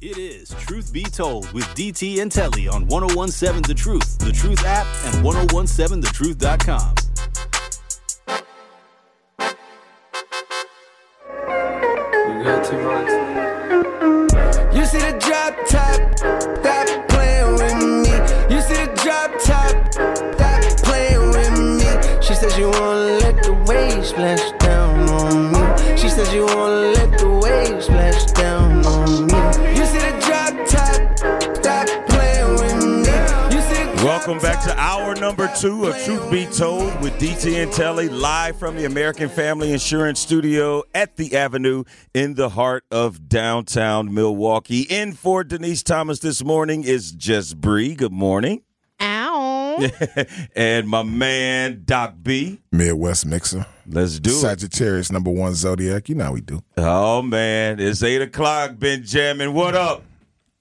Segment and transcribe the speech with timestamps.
[0.00, 4.64] It is Truth Be Told with DT and Telly on 1017 The Truth, The Truth
[4.64, 6.94] app, and 1017thetruth.com.
[12.28, 13.12] You got two bucks.
[14.72, 18.54] You see the drop top, stop playing with me.
[18.54, 22.22] You see the drop top, stop playing with me.
[22.22, 24.47] She says you wanna let the waves splash
[34.28, 38.58] Welcome back to hour number two of Truth Be Told with DT and Telly, live
[38.58, 44.82] from the American Family Insurance Studio at the Avenue in the heart of downtown Milwaukee.
[44.82, 47.94] In for Denise Thomas this morning is Jess Bree.
[47.94, 48.60] Good morning.
[49.00, 49.88] Ow.
[50.54, 52.60] and my man, Doc B.
[52.70, 53.64] Midwest Mixer.
[53.86, 54.34] Let's do it.
[54.34, 56.10] Sagittarius, number one zodiac.
[56.10, 56.62] You know how we do.
[56.76, 57.80] Oh, man.
[57.80, 59.54] It's 8 o'clock, Benjamin.
[59.54, 60.04] What up?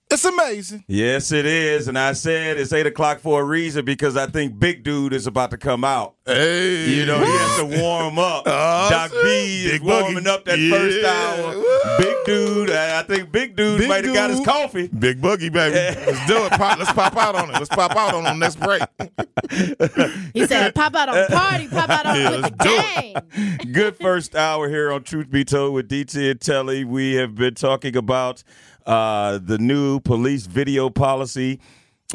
[0.09, 0.85] It's amazing.
[0.88, 1.89] Yes, it is.
[1.89, 5.27] And I said it's 8 o'clock for a reason because I think Big Dude is
[5.27, 6.15] about to come out.
[6.26, 6.90] Hey.
[6.91, 8.43] You know, he has to warm up.
[8.59, 9.23] Oh, Doc shit.
[9.23, 10.27] B is Big warming Boogie.
[10.27, 10.77] up that Yeah.
[10.77, 11.98] first hour.
[11.99, 14.87] Big dude, I I think Big Dude Big might have got his coffee.
[14.87, 15.76] Big Boogie, baby.
[16.05, 16.51] Let's do it.
[16.54, 17.54] Pop, let's pop out on it.
[17.54, 18.82] Let's pop out on the next break.
[20.34, 23.71] He said, pop out on party, pop out on Yeah, with let's the do gang.
[23.73, 26.84] Good first hour here on Truth Be Told with DT and Telly.
[26.85, 28.43] We have been talking about
[28.88, 31.60] uh, the new police video policy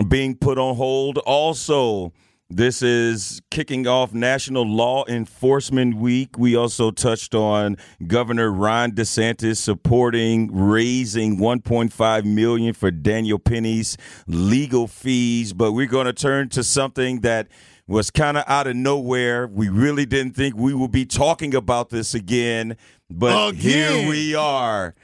[0.09, 1.19] being put on hold.
[1.19, 2.13] Also,
[2.49, 6.39] this is kicking off National Law Enforcement Week.
[6.39, 14.87] We also touched on Governor Ron DeSantis supporting raising 1.5 million for Daniel Penny's legal
[14.87, 17.49] fees, but we're going to turn to something that
[17.87, 19.47] was kind of out of nowhere.
[19.47, 22.77] We really didn't think we would be talking about this again,
[23.11, 24.95] but here we are.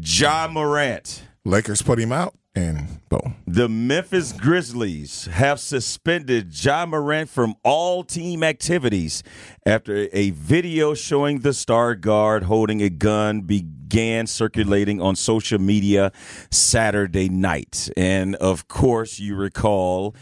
[0.00, 1.24] Ja Morant.
[1.44, 3.36] Lakers put him out, and boom.
[3.46, 9.22] The Memphis Grizzlies have suspended Ja Morant from all team activities
[9.66, 16.10] after a video showing the star guard holding a gun began circulating on social media
[16.50, 17.90] Saturday night.
[17.94, 20.14] And of course, you recall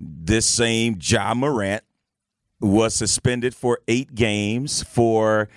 [0.00, 1.84] this same Ja Morant
[2.60, 5.48] was suspended for eight games for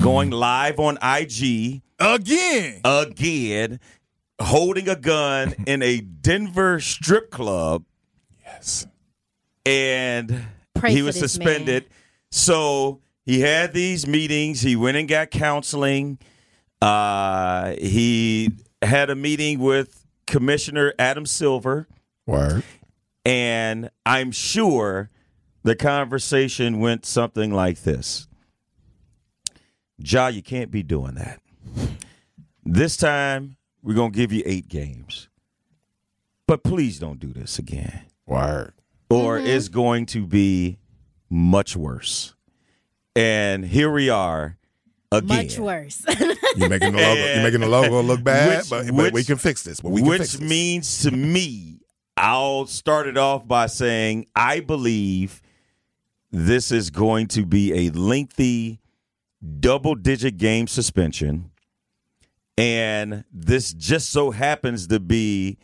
[0.00, 2.80] going live on IG Again.
[2.84, 3.80] again
[4.40, 7.84] holding a gun in a Denver strip club
[8.44, 8.86] Yes.
[9.64, 11.86] and Pray he was this suspended.
[12.30, 14.60] So he had these meetings.
[14.60, 16.18] He went and got counseling.
[16.82, 18.50] Uh, he
[18.82, 21.88] had a meeting with Commissioner Adam Silver,
[22.26, 22.62] Word.
[23.24, 25.10] and I'm sure
[25.62, 28.28] the conversation went something like this
[29.98, 31.40] Ja, you can't be doing that.
[32.64, 35.28] This time, we're going to give you eight games.
[36.46, 38.72] But please don't do this again Word.
[39.10, 39.46] or mm-hmm.
[39.48, 40.78] it's going to be
[41.28, 42.34] much worse.
[43.16, 44.58] And here we are
[45.10, 45.28] again.
[45.28, 46.04] Much worse.
[46.56, 47.34] You're making the logo.
[47.34, 49.80] You're making the logo look bad, Which- but, but which- we can fix this.
[49.80, 50.48] But we can which fix this.
[50.48, 51.80] means to me,
[52.16, 55.42] I'll start it off by saying I believe
[56.30, 58.80] this is going to be a lengthy
[59.60, 61.50] double digit game suspension.
[62.58, 65.58] And this just so happens to be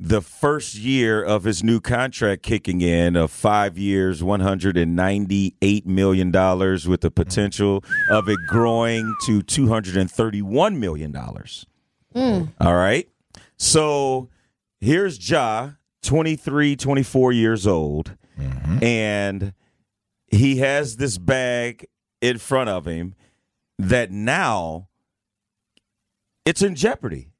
[0.00, 7.00] the first year of his new contract kicking in of five years, $198 million, with
[7.00, 11.12] the potential of it growing to $231 million.
[12.12, 12.44] Hmm.
[12.60, 13.08] All right.
[13.56, 14.28] So
[14.80, 15.70] here's Ja,
[16.02, 18.84] 23, 24 years old, mm-hmm.
[18.84, 19.52] and
[20.28, 21.86] he has this bag
[22.20, 23.14] in front of him
[23.78, 24.88] that now
[26.44, 27.30] it's in jeopardy.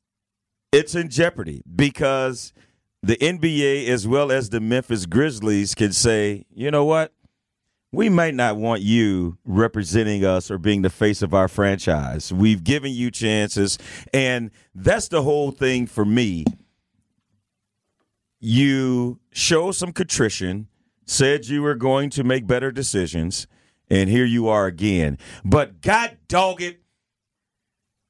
[0.71, 2.53] It's in jeopardy because
[3.03, 7.13] the NBA as well as the Memphis Grizzlies can say, you know what?
[7.91, 12.33] We might not want you representing us or being the face of our franchise.
[12.33, 13.79] We've given you chances.
[14.13, 16.45] And that's the whole thing for me.
[18.41, 20.69] You show some contrition,
[21.07, 23.47] said you were going to make better decisions,
[23.91, 25.19] and here you are again.
[25.45, 26.81] But God dog it,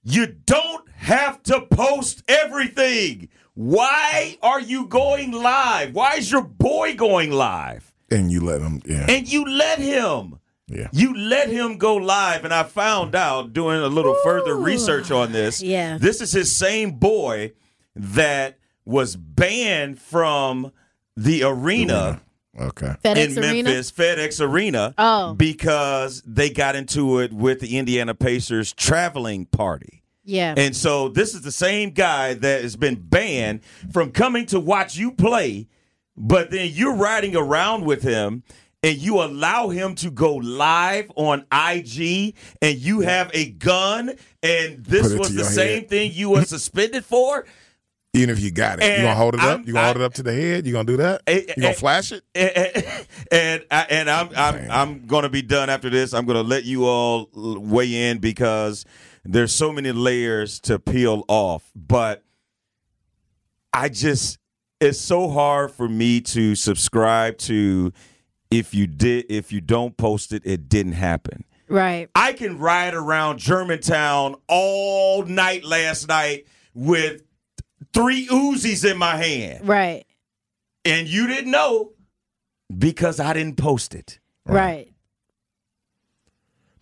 [0.03, 3.29] you don't have to post everything.
[3.55, 5.95] Why are you going live?
[5.95, 7.93] Why is your boy going live?
[8.11, 9.05] and you let him, Yeah.
[9.07, 10.39] And you let him.
[10.67, 10.89] yeah.
[10.93, 15.31] You let him go live, and I found out doing a little further research on
[15.33, 15.61] this.
[15.63, 15.99] Yeah.
[15.99, 17.53] This is his same boy
[17.95, 20.73] that was banned from
[21.19, 22.23] the arena
[22.61, 22.95] Okay.
[23.05, 23.63] FedEx in Arena.
[23.71, 25.35] Memphis, FedEx Arena, Oh.
[25.35, 30.03] because they got into it with the Indiana Pacers traveling party.
[30.25, 30.55] Yeah.
[30.57, 33.61] And so this is the same guy that has been banned
[33.93, 35.69] from coming to watch you play,
[36.17, 38.43] but then you're riding around with him
[38.83, 44.13] and you allow him to go live on IG and you have a gun
[44.43, 45.89] and this was the your same head.
[45.89, 47.47] thing you were suspended for.
[48.15, 49.67] Even if you got it, you And gonna hold it I'm- up.
[49.67, 50.67] You gonna hold it up to the head.
[50.67, 51.23] You gonna do that?
[51.27, 52.25] Eh, You gonna eh, flash it?
[52.35, 52.85] and
[53.31, 56.15] and, I- and I'm I'm I'm going to be done after this.
[56.15, 58.85] I'm going to let you all weigh in because
[59.25, 61.71] there's so many layers to peel off.
[61.77, 62.25] But
[63.75, 64.39] I just
[64.81, 67.93] it's so hard for me to subscribe to
[68.51, 71.45] if you did if you don't post it, it didn't happen.
[71.69, 72.09] Right.
[72.15, 77.23] I can ride around Germantown all night last night with
[77.93, 80.05] three Uzis in my hand Right.
[80.85, 81.93] and you didn't know
[82.77, 84.21] because I didn't post it.
[84.47, 84.93] Right.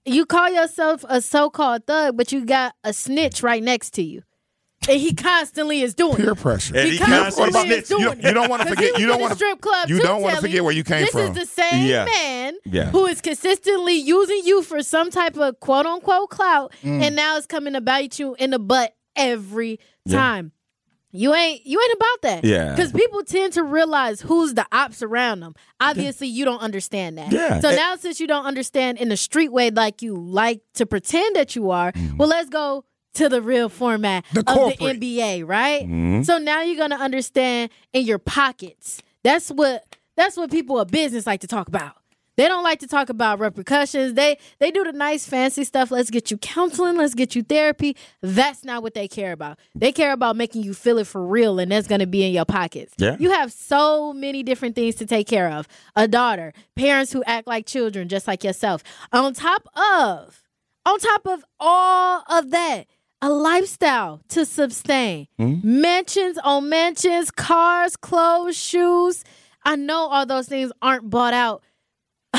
[0.08, 4.22] you call yourself a so-called thug, but you got a snitch right next to you,
[4.88, 6.36] and he constantly is doing Peer it.
[6.38, 6.76] pressure.
[6.76, 8.22] And He he constantly constantly is doing You- it.
[8.22, 9.88] you don't wanna 'Cause forget- you don't wanna- strip club.
[9.88, 11.32] you don't wanna forget where you came this from.
[11.34, 12.04] This is the same Yeah.
[12.04, 12.90] man Yeah.
[12.90, 17.02] who is consistently using you for some type of quote unquote clout, Mm.
[17.02, 20.16] and now it's coming to bite you in the butt every Yeah.
[20.18, 20.52] time.
[21.10, 22.44] You ain't you ain't about that.
[22.44, 22.70] Yeah.
[22.74, 25.54] Because people tend to realize who's the ops around them.
[25.80, 27.32] Obviously, you don't understand that.
[27.32, 27.60] Yeah.
[27.60, 27.76] So Eh.
[27.76, 31.56] now since you don't understand in the street way like you like to pretend that
[31.56, 32.16] you are, Mm-hmm.
[32.18, 32.84] well, let's go
[33.14, 35.00] to the real format The of corporate.
[35.00, 35.82] the NBA, right?
[35.82, 36.22] Mm-hmm.
[36.22, 39.00] So now you're gonna understand in your pockets.
[39.24, 39.84] That's what
[40.16, 41.92] that's what people of business like to talk about.
[42.38, 44.14] They don't like to talk about repercussions.
[44.14, 45.90] They they do the nice fancy stuff.
[45.90, 46.96] Let's get you counseling.
[46.96, 47.96] Let's get you therapy.
[48.22, 49.58] That's not what they care about.
[49.74, 52.32] They care about making you feel it for real, and that's going to be in
[52.32, 52.94] your pockets.
[52.96, 53.16] Yeah.
[53.18, 55.66] You have so many different things to take care of.
[55.96, 58.84] A daughter, parents who act like children, just like yourself.
[59.12, 60.40] On top of,
[60.86, 62.86] on top of all of that,
[63.20, 65.26] a lifestyle to sustain.
[65.38, 65.56] Hmm?
[65.64, 69.24] Mansions on mansions, cars, clothes, shoes.
[69.64, 71.64] I know all those things aren't bought out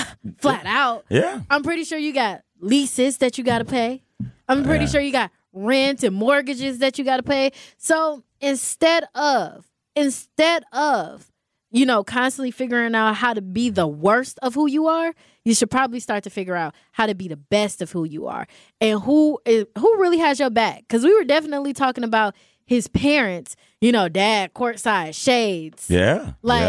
[0.38, 1.06] flat out.
[1.10, 1.42] Yeah.
[1.50, 4.04] I'm pretty sure you got leases that you got to pay.
[4.48, 7.51] I'm pretty sure you got rent and mortgages that you got to pay.
[7.78, 9.66] So instead of,
[9.96, 11.31] instead of,
[11.72, 15.13] you know, constantly figuring out how to be the worst of who you are,
[15.46, 18.28] you should probably start to figure out how to be the best of who you
[18.28, 18.48] are
[18.81, 20.80] and who is who really has your back.
[20.81, 22.36] Because we were definitely talking about
[22.66, 25.85] his parents, you know, dad, courtside, shades.
[25.89, 26.33] Yeah.
[26.41, 26.61] Like,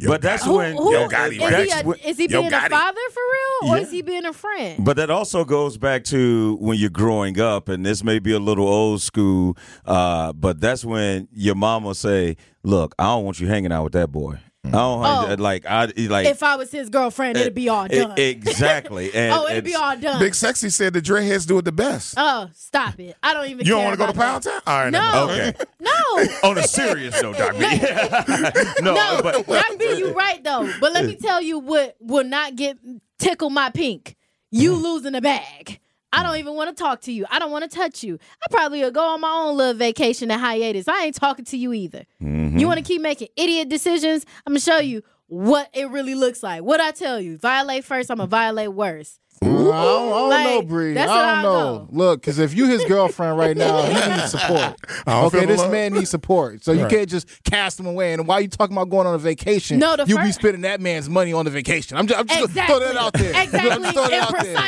[0.00, 0.08] yeah.
[0.08, 2.68] but that's Who, when who- Yo Gotti, is, he a, when- is he being a
[2.68, 3.20] father for
[3.62, 3.82] real, or Yeah.
[3.82, 4.82] is he being a friend?
[4.84, 8.38] But that also goes back to when you're growing up, and this may be a
[8.38, 13.38] little old school, uh, but that's when your mom will say, "Look, I don't want
[13.38, 14.38] you hanging out with that boy.
[14.74, 15.42] I don't Oh.
[15.42, 18.14] like I like if I was his girlfriend, it'd be all done.
[18.18, 19.10] exactly.
[19.14, 20.18] And oh, it'd be all done.
[20.18, 22.14] Big Sexy said the dreadheads do it the best.
[22.16, 23.16] oh, stop it!
[23.22, 23.66] I don't even.
[23.66, 24.60] you don't want want to go to Pound Town?
[24.66, 24.92] All right.
[24.92, 25.48] No, never.
[25.48, 25.64] Okay.
[25.80, 27.60] no, On a serious note, Doc B.
[28.82, 29.20] no, no.
[29.22, 30.70] but Doc B, you right though.
[30.80, 32.78] But let me tell you what will not get
[33.18, 34.16] tickle my pink.
[34.50, 34.82] You Mm.
[34.82, 35.80] losing a bag.
[36.12, 37.26] I don't even want to talk to you.
[37.30, 38.18] I don't want to touch you.
[38.42, 40.88] I probably will go on my own little vacation to hiatus.
[40.88, 42.04] I ain't talking to you either.
[42.22, 42.58] Mm-hmm.
[42.58, 44.24] You want to keep making idiot decisions?
[44.46, 46.62] I'm gonna show you what it really looks like.
[46.62, 48.10] What I tell you, violate first.
[48.10, 49.18] I'm gonna violate worse.
[49.42, 50.92] I don't, I don't Like, know, Bree.
[50.98, 51.88] I don't I know.
[51.90, 54.76] Look, because if you his girlfriend right now, he needs support.
[55.06, 55.70] Okay, this love.
[55.70, 56.64] man needs support.
[56.64, 56.90] So you Right.
[56.90, 58.12] can't just cast him away.
[58.14, 60.62] And while you talking about going on a vacation, No, the you be first- spending
[60.62, 61.96] that man's money on the vacation.
[61.98, 62.74] I'm just, I'm just Exactly.
[62.78, 63.34] gonna throw that out there.
[63.36, 63.82] I'm Exactly.
[63.82, 64.22] just throwing it And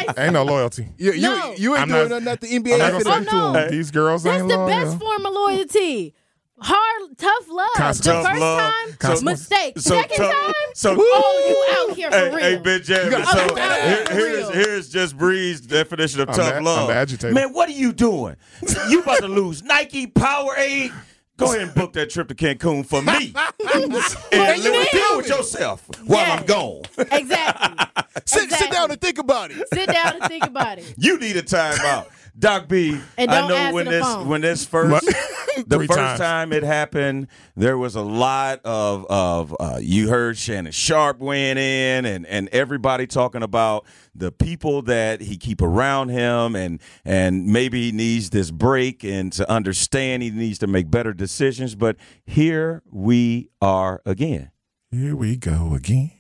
[0.09, 0.25] out there.
[0.25, 0.89] Ain't no loyalty.
[0.99, 1.55] You, you, No.
[1.57, 3.53] you ain't I'm doing not- nothing that the I'm NBA not gonna into say- Oh,
[3.53, 3.59] no.
[3.61, 3.71] him.
[3.71, 4.69] These girls That's ain't the loyal.
[4.69, 6.15] best form of loyalty.
[6.61, 7.69] Hard, tough love.
[7.77, 8.61] Constant- the Tough first love.
[8.73, 9.79] time, Constant- mistake.
[9.79, 12.39] so Second so, time, so oh, you out here for Hey, real.
[12.39, 13.11] hey, Ben Jeremy.
[13.11, 16.65] gotta So put here- out here's, here's just Bree's definition of I'm tough the- I'm
[16.65, 17.33] love.
[17.33, 18.37] Man, what are you doing?
[18.89, 20.93] You about to lose Nike, Powerade,
[21.37, 23.33] Go ahead and book that trip to Cancun for me.
[24.33, 26.35] and Louis, deal with yourself while Yeah.
[26.35, 26.83] I'm gone.
[27.13, 27.87] Exactly.
[28.27, 28.69] Sit, sit Exactly.
[28.71, 29.65] down and think about it.
[29.73, 30.95] Sit down and think about it.
[30.97, 32.07] You need a timeout.
[32.39, 34.29] Doc B, And I know when this phone.
[34.29, 35.05] when this first
[35.67, 36.21] the Three first times.
[36.21, 37.27] time it happened,
[37.57, 42.49] there was a lot of of uh, you heard Shannon Sharpe weighing in and and
[42.51, 48.31] everybody talking about the people that he keep around him and and maybe he needs
[48.31, 51.75] this break and to understand he needs to make better decisions.
[51.75, 54.53] But here we are again.
[54.93, 56.13] Here we go again.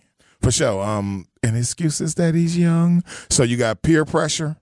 [0.42, 0.82] For sure.
[0.84, 3.02] Um, and excuse is that he's young.
[3.30, 4.56] So you got peer pressure,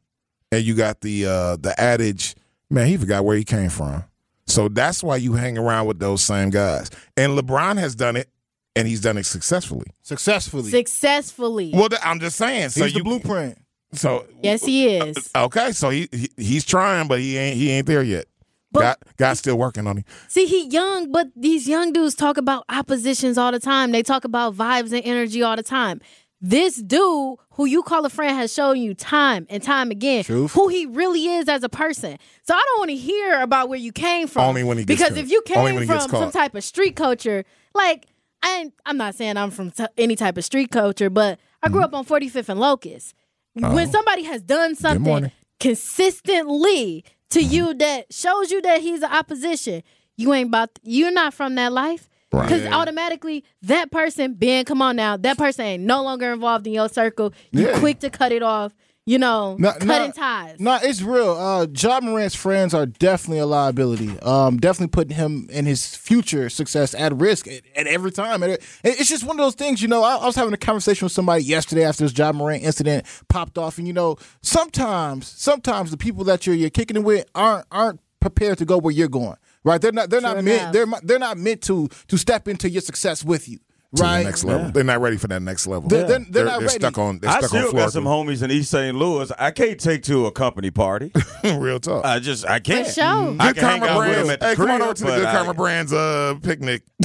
[0.53, 2.35] and you got the uh the adage,
[2.71, 4.05] man, he forgot where he came from.
[4.47, 6.89] So that's why you hang around with those same guys.
[7.17, 8.29] And LeBron has done it,
[8.77, 9.87] and he's done it successfully.
[10.03, 10.71] Successfully.
[10.71, 11.71] Successfully.
[11.75, 12.69] Well, th- I'm just saying.
[12.71, 13.59] So He's you the blueprint.
[13.93, 15.31] So yes, he is.
[15.35, 18.27] okay, so he, he he's trying, but he ain't he ain't there yet.
[18.73, 20.05] But- God, God's still working on him.
[20.29, 23.91] See, he young, but these young dudes talk about oppositions all the time.
[23.93, 26.01] They talk about vibes and energy all the time.
[26.49, 30.53] This dude, who you call a friend, has shown you time and time again Truth.
[30.53, 32.19] who he really is as a person.
[32.43, 34.43] So I don't want to hear about where you came from.
[34.45, 35.25] Only when he gets because caught.
[35.25, 38.07] if you came from some type of street culture, like
[38.43, 41.69] I, ain't- I'm not saying I'm from t- any type of street culture, but I
[41.69, 43.15] grew up on 45th and Locust.
[43.55, 45.27] When somebody has done something Mm-hmm.
[45.59, 47.53] consistently to Mm-hmm.
[47.53, 49.83] you that shows you that he's an opposition,
[50.17, 52.09] you ain't about you're not from that life.
[52.33, 52.49] Right.
[52.49, 56.73] Because automatically that person, Ben, come on now, that person ain't no longer involved in
[56.73, 57.33] your circle.
[57.53, 57.79] You Yeah.
[57.79, 58.73] quick to cut it off,
[59.07, 60.57] you know, No, cutting no, ties.
[60.59, 61.31] No, it's real.
[61.31, 64.19] Uh, Ja Morant's friends are definitely a liability.
[64.21, 68.43] Um, definitely putting him and his future success at risk at, at every time.
[68.43, 70.03] And it, it's just one of those things, you know.
[70.03, 73.57] I, I was having a conversation with somebody yesterday after this John Morant incident popped
[73.57, 77.67] off, and you know, sometimes, sometimes the people that you're you're kicking it with aren't
[77.71, 79.37] aren't prepared to go where you're going.
[79.67, 79.81] Right?
[79.83, 80.11] They're not.
[80.11, 80.61] They're True not meant.
[80.61, 80.73] enough.
[80.73, 83.59] They're they're not meant to to step into your success with you.
[83.97, 84.19] To Right?
[84.19, 84.71] the next level.
[84.71, 85.89] They're not ready for that next level.
[85.89, 86.75] They're- they're- they're not ready.
[86.75, 87.19] stuck on.
[87.21, 87.87] They're I stuck on still Florida.
[87.87, 88.95] got some homies in East St.
[88.97, 89.31] Louis.
[89.39, 91.13] I can't take to a company party.
[91.45, 92.05] Real talk.
[92.05, 92.87] I just I can't.
[92.87, 93.05] sure.
[93.05, 94.19] I Good can hang Karma out with Brands.
[94.23, 96.35] them at the Hey, come on over to the but Good I- Karma Brands uh,
[96.43, 96.83] picnic.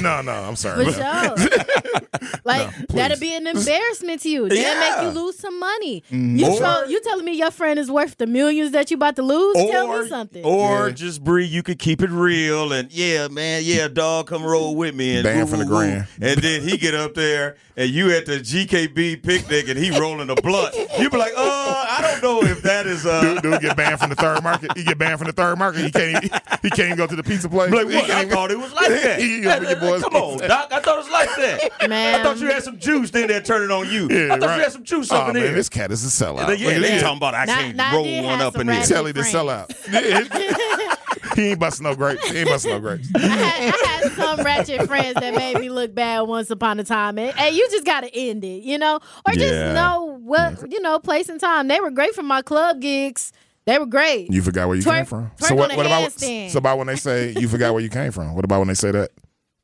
[0.00, 0.84] no, no, I'm sorry.
[0.86, 1.36] For sure.
[2.44, 4.48] like that'll be an embarrassment to you.
[4.48, 4.80] That'll Yeah.
[4.80, 6.02] make you lose some money.
[6.10, 6.36] Mm-hmm.
[6.38, 9.16] You, Or- so, you telling me your friend is worth the millions that you about
[9.16, 9.56] to lose?
[9.56, 10.44] Tell me something.
[10.44, 10.94] or Yeah.
[10.94, 14.94] just Bree, you could keep it real and yeah, man, yeah, dog, come roll with
[14.94, 15.78] me and Ban from the woo, woo.
[15.78, 16.06] grand.
[16.20, 20.28] And then he get up there and you at the GKB picnic and he rolling
[20.30, 20.74] a blunt.
[20.98, 21.40] You be like, uh,
[21.88, 23.20] I don't know if that is uh.
[23.20, 24.76] Dude, dude get banned from the third market.
[24.76, 25.84] He get banned from the third market.
[25.84, 26.24] He can't.
[26.24, 27.70] Even, he can't even go to the pizza place.
[27.70, 28.04] Like, He what?
[28.06, 29.20] can't I even- thought it was like that.
[29.20, 30.38] He go for your boys' Come on.
[30.38, 30.68] Doc.
[30.72, 31.88] I thought it was like that.
[31.88, 32.20] Man.
[32.20, 34.08] I thought you had some juice in there turning on you.
[34.08, 34.56] Yeah, I thought right.
[34.56, 35.52] you had some juice oh, up in man, there.
[35.54, 36.58] This cat is a sellout.
[36.58, 38.62] yeah, Look at they talking about I Nah- can't nah, I roll one up some
[38.62, 38.76] in here.
[38.76, 39.34] ratchet Telly the friends.
[39.34, 39.68] sellout.
[41.42, 42.28] he ain't busting no grapes.
[42.30, 43.08] He ain't busting no grapes.
[43.14, 46.84] I had, I had some ratchet friends that made me look bad once upon a
[46.84, 49.72] time, and, and you just got to end it, you know, or just Yeah.
[49.72, 51.68] know what you know, place and time.
[51.68, 53.32] They were great for my club gigs.
[53.66, 54.32] They were great.
[54.32, 55.30] You forgot where you Twerk- came from.
[55.38, 55.70] twerk so what?
[55.70, 56.10] the What about?
[56.10, 56.50] handstand.
[56.50, 58.34] So about when they say you forgot where you came from?
[58.34, 59.10] What about when they say that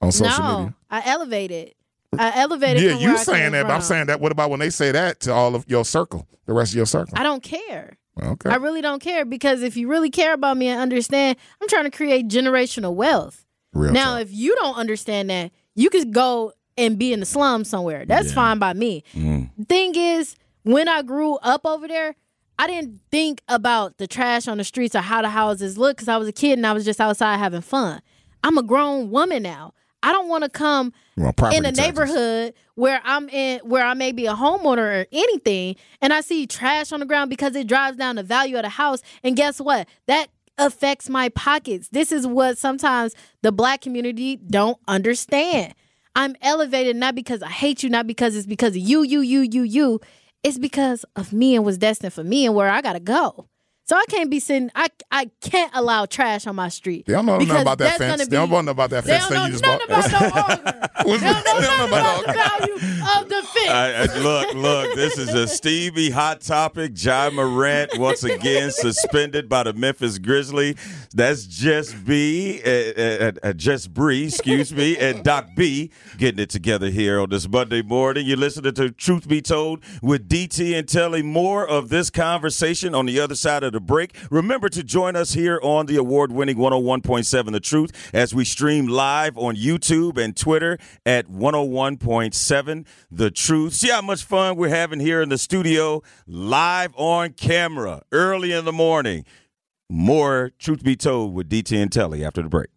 [0.02, 0.74] on social no, media?
[0.90, 1.74] I elevated.
[2.18, 2.82] I elevated.
[2.82, 4.20] Yeah, from you where I saying came that, but I'm saying that.
[4.20, 6.86] What about when they say that to all of your circle, the rest of your
[6.86, 7.14] circle?
[7.16, 7.96] I don't care.
[8.22, 8.50] Okay.
[8.50, 11.84] I really don't care because if you really care about me and understand, I'm trying
[11.84, 13.44] to create generational wealth.
[13.72, 17.68] Real now, if you don't understand that, you could go and be in the slums
[17.68, 18.04] somewhere.
[18.06, 19.02] That's fine by me.
[19.14, 19.50] Mm.
[19.68, 22.14] Thing is, when I grew up over there,
[22.58, 26.08] I didn't think about the trash on the streets or how the houses look because
[26.08, 28.00] I was a kid and I was just outside having fun.
[28.44, 29.74] I'm a grown woman now.
[30.04, 31.78] I don't want to come in a taxes.
[31.78, 36.46] neighborhood where I'm in where I may be a homeowner or anything and I see
[36.46, 39.60] trash on the ground because it drives down the value of the house and guess
[39.60, 39.88] what?
[40.06, 41.88] That affects my pockets.
[41.88, 45.74] This is what sometimes the black community don't understand.
[46.14, 49.40] I'm elevated not because I hate you not because it's because of you you you
[49.40, 50.00] you you.
[50.42, 53.48] It's because of me and was destined for me and where I got to go
[53.86, 57.26] so I can't be sitting I I can't allow trash on my street They don't
[57.26, 58.12] know nothing about that that's fence.
[58.16, 59.84] gonna They don't know nothing about that they fence thing you just bought.
[59.84, 62.74] about no They don't know they don't know nothing about about the value
[63.20, 63.68] of the fence.
[63.68, 66.92] I, I- look, look, this is a Stevie hot topic.
[66.96, 70.76] Ja Morant once again suspended by the Memphis Grizzlies.
[71.14, 76.50] That's just B, uh, uh, uh, just Bree, excuse me, and Doc B getting it
[76.50, 78.26] together here on this Monday morning.
[78.26, 81.22] You're listening to Truth Be Told with DT and Telly.
[81.22, 84.16] More of this conversation on the other side of the break.
[84.30, 88.86] Remember to join us here on the award winning 101.7 The Truth as we stream
[88.86, 93.74] live on YouTube and Twitter at 101.7 The Truth.
[93.74, 98.64] See how much fun we're having here in the studio, live on camera, early in
[98.64, 99.24] the morning.
[99.90, 102.68] More Truth Be Told with DT and Telly after the break.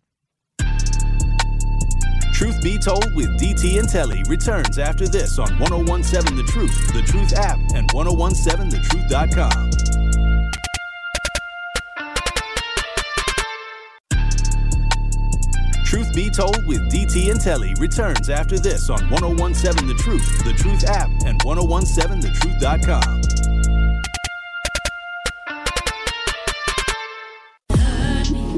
[2.38, 7.02] Truth Be Told with DT and Telly returns after this on 1017 The Truth, The
[7.02, 10.07] Truth app, and 1017thetruth.com.
[15.88, 20.52] Truth Be Told with DT and Telly returns after this on 1017 The Truth, The
[20.52, 23.22] Truth app, and 1017thetruth.com.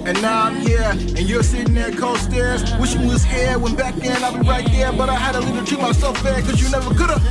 [0.07, 2.63] And now I'm here, and you're sitting there cold stairs.
[2.79, 4.91] Wish you was here when back then I'd be right there.
[4.91, 7.21] But I had little dream I was so fair, cause you never could've.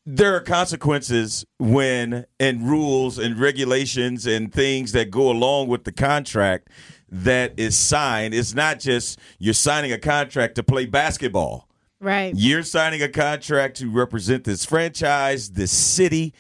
[0.06, 5.92] there are consequences when, and rules and regulations and things that go along with the
[5.92, 6.70] contract
[7.10, 8.34] that is signed.
[8.34, 11.67] It's not just you're signing a contract to play basketball.
[12.00, 12.34] Right.
[12.36, 16.34] You're signing a contract to represent this franchise, this city,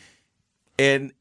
[0.77, 1.11] and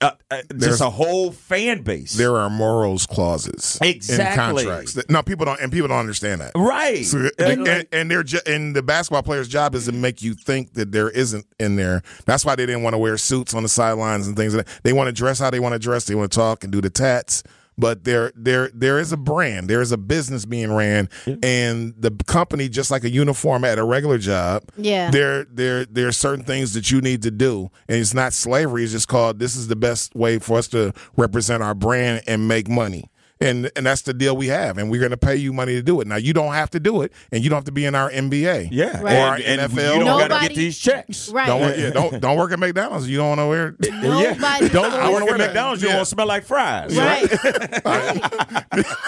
[0.00, 2.14] uh, uh, just There's- a whole fan base.
[2.14, 4.62] There are morals clauses Exactly.
[4.64, 4.98] in contracts.
[5.10, 6.52] No, people don't, and people don't understand that.
[6.56, 7.04] right.
[7.04, 9.92] So, Uh, and, like- and, and they're ju- and the basketball player's job is to
[9.92, 12.02] make you think that there isn't in there.
[12.24, 14.54] That's why they didn't want to wear suits on the sidelines and things.
[14.54, 14.80] Like that.
[14.82, 16.06] They want to dress how they want to dress.
[16.06, 17.42] They want to talk and do the tats.
[17.78, 19.68] But there, there, there is a brand.
[19.68, 21.10] There is a business being ran,
[21.42, 25.10] and the company, just like a uniform at a regular job, Yeah.
[25.10, 28.82] there, there, there are certain things that you need to do, and it's not slavery.
[28.84, 32.48] It's just called this is the best way for us to represent our brand and
[32.48, 33.10] make money.
[33.38, 35.82] And and that's the deal we have, and we're going to pay you money to
[35.82, 36.06] do it.
[36.06, 38.10] Now you don't have to do it, and you don't have to be in our
[38.10, 38.68] NBA.
[38.72, 38.98] yeah.
[39.02, 39.14] Right.
[39.14, 39.98] Or our And, and NFL.
[39.98, 41.28] you don't got to get these checks.
[41.28, 41.46] Right.
[41.46, 43.06] Don't work, yeah, don't don't work at McDonald's.
[43.10, 43.76] You don't want to wear.
[44.02, 45.38] Nobody Don't I work wanna at wear.
[45.48, 45.82] McDonald's.
[45.82, 45.96] You Yeah.
[45.96, 46.96] won't smell like fries.
[46.96, 47.30] Right.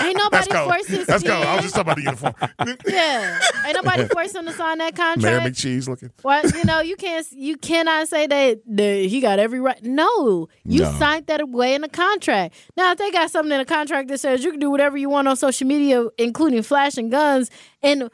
[0.01, 0.65] Ain't nobody Let's go.
[0.69, 1.35] forcing Let's go.
[1.35, 2.79] I was kids- just talking about the uniform.
[2.87, 3.41] Yeah.
[3.67, 5.47] Ain't nobody forcing him to sign that Mayor contract.
[5.47, 6.11] McCheese looking.
[6.23, 9.83] Well, you know, you can't you cannot say that, that he got every right.
[9.83, 10.49] No.
[10.65, 10.93] You No.
[10.99, 12.55] signed that away in the contract.
[12.77, 15.09] Now if they got something in the contract that says you can do whatever you
[15.09, 17.51] want on social media, including flashing guns,
[17.83, 18.11] and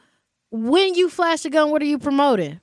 [0.51, 2.61] when you flash a gun, what are you promoting?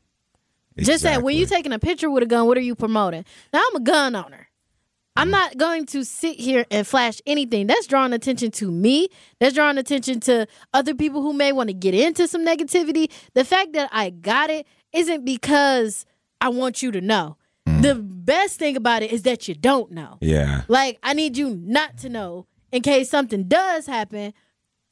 [0.78, 3.24] Just that when you're taking a picture with a gun, what are you promoting?
[3.52, 4.48] Now I'm a gun owner.
[5.14, 5.33] I'm mm.
[5.33, 7.66] not going to sit here and flash anything.
[7.66, 9.09] That's drawing attention to me.
[9.38, 13.11] That's drawing attention to other people who may want to get into some negativity.
[13.35, 16.07] The fact that I got it isn't because
[16.40, 17.37] I want you to know.
[17.68, 17.83] Mm.
[17.83, 20.16] The best thing about it is that you don't know.
[20.20, 20.62] Yeah.
[20.68, 24.32] Like, I need you not to know in case something does happen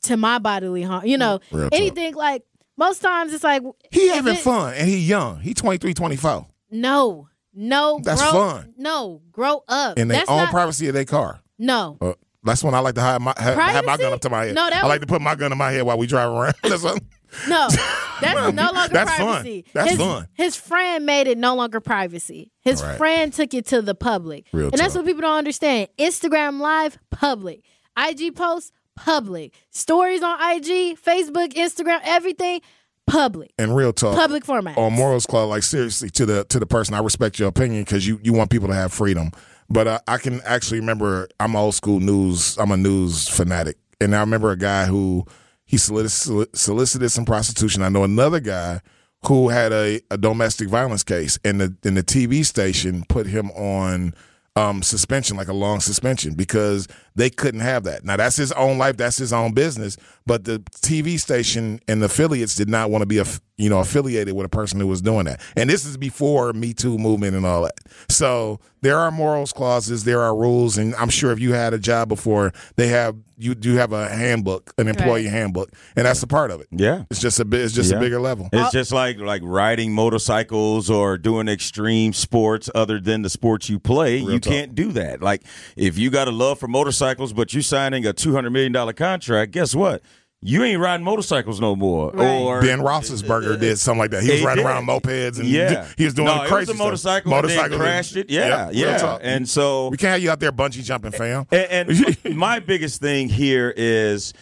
[0.03, 1.05] to my bodily harm.
[1.07, 1.75] You know, Real talk.
[1.79, 2.45] anything like
[2.77, 5.41] most times it's like He having it- fun, and he young.
[5.41, 6.47] He 23, 24.
[6.71, 8.75] No, no, That's grow, fun.
[8.79, 9.99] No, grow up.
[9.99, 11.41] in their own not, privacy of their car.
[11.59, 12.13] No, Uh,
[12.45, 14.55] that's when I like to have my have, have my gun up to my head.
[14.55, 16.55] No, that I like to put my gun in my head while we drive around.
[17.49, 17.69] No,
[18.21, 19.27] that's no longer That's fun.
[19.27, 19.65] privacy.
[19.73, 20.29] That's his, fun.
[20.35, 22.53] His friend made it no longer privacy.
[22.61, 22.99] His right.
[22.99, 25.89] friend took it to the public, Real and that's what people don't understand.
[25.99, 27.65] Instagram Live, public.
[27.97, 29.55] IG posts, public.
[29.71, 32.61] Stories on IG, Facebook, Instagram, everything,
[33.07, 33.53] public.
[33.59, 34.17] and real talk.
[34.17, 34.77] Public format.
[34.79, 38.07] on morals club like seriously to the to the person i respect your opinion because
[38.07, 39.31] you you want people to have freedom
[39.69, 41.29] But uh, I can actually remember.
[41.39, 42.59] I'm old school news.
[42.59, 45.25] I'm a news fanatic, and I remember a guy who
[45.71, 47.85] he solic- solicited some prostitution.
[47.85, 48.81] I know another guy
[49.27, 53.53] who had a, a domestic violence case, and the and the TV station put him
[53.53, 54.13] on
[54.57, 56.89] um, suspension, like a long suspension, because
[57.21, 58.05] they couldn't have that.
[58.05, 62.07] Now that's his own life, that's his own business, but the TV station and the
[62.07, 63.25] affiliates did not want to be a
[63.57, 65.41] you know affiliated with a person who was doing that.
[65.57, 67.79] And this is before Me Too movement and all that.
[68.09, 71.79] So there are morals clauses, there are rules, and I'm sure if you had a
[71.79, 75.33] job before, they have you do have a handbook, an employee Right.
[75.33, 76.67] handbook, and that's a part of it.
[76.71, 77.05] Yeah.
[77.11, 77.63] It's just a bit.
[77.63, 77.97] It's just Yeah.
[77.97, 78.49] a bigger level.
[78.53, 83.79] It's just like like riding motorcycles or doing extreme sports other than the sports you
[83.79, 84.19] play.
[84.19, 84.53] you talk.
[84.53, 85.23] can't do that.
[85.23, 85.43] Like
[85.77, 88.93] if you got a love for motorcycles, but you signing a two hundred million dollar
[88.93, 90.03] contract, guess what?
[90.43, 92.13] You ain't riding motorcycles no more.
[92.13, 92.27] Right.
[92.27, 94.23] Or Ben Roethlisberger did something like that.
[94.23, 94.71] He was riding did.
[94.71, 96.87] around mopeds and yeah, he was doing no, all it crazy was a stuff.
[96.87, 97.33] motorcycle.
[97.35, 98.31] and Motorcycle crashed it.
[98.31, 99.19] Yeah, Yep, yeah.
[99.21, 101.47] And so we can't have you out there bungee jumping, fam.
[101.51, 104.33] And, and my biggest thing here is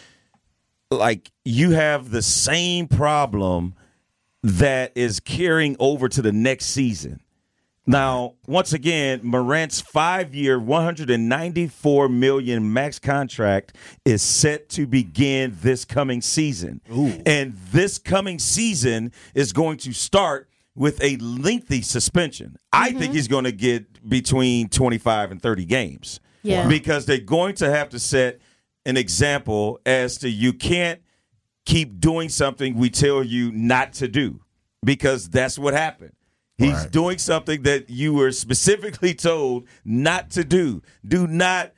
[0.93, 3.75] like you have the same problem
[4.45, 7.21] that is carrying over to the next season.
[7.89, 13.75] Now, once again, Morant's five-year, 194 million max contract
[14.05, 16.83] is set to begin this coming season,
[17.25, 22.59] and this coming season is going to start with a lengthy suspension.
[22.75, 23.13] I think mm-hmm.
[23.15, 26.69] he's going to get between 25 and 30 games Yeah.
[26.69, 28.39] because they're going to have to set
[28.85, 31.01] an example as to you can't
[31.65, 34.41] keep doing something we tell you not to do
[34.85, 36.13] because that's what happened.
[36.59, 36.91] He's Right.
[36.91, 40.83] doing something that you were specifically told not to do.
[41.07, 41.73] Do not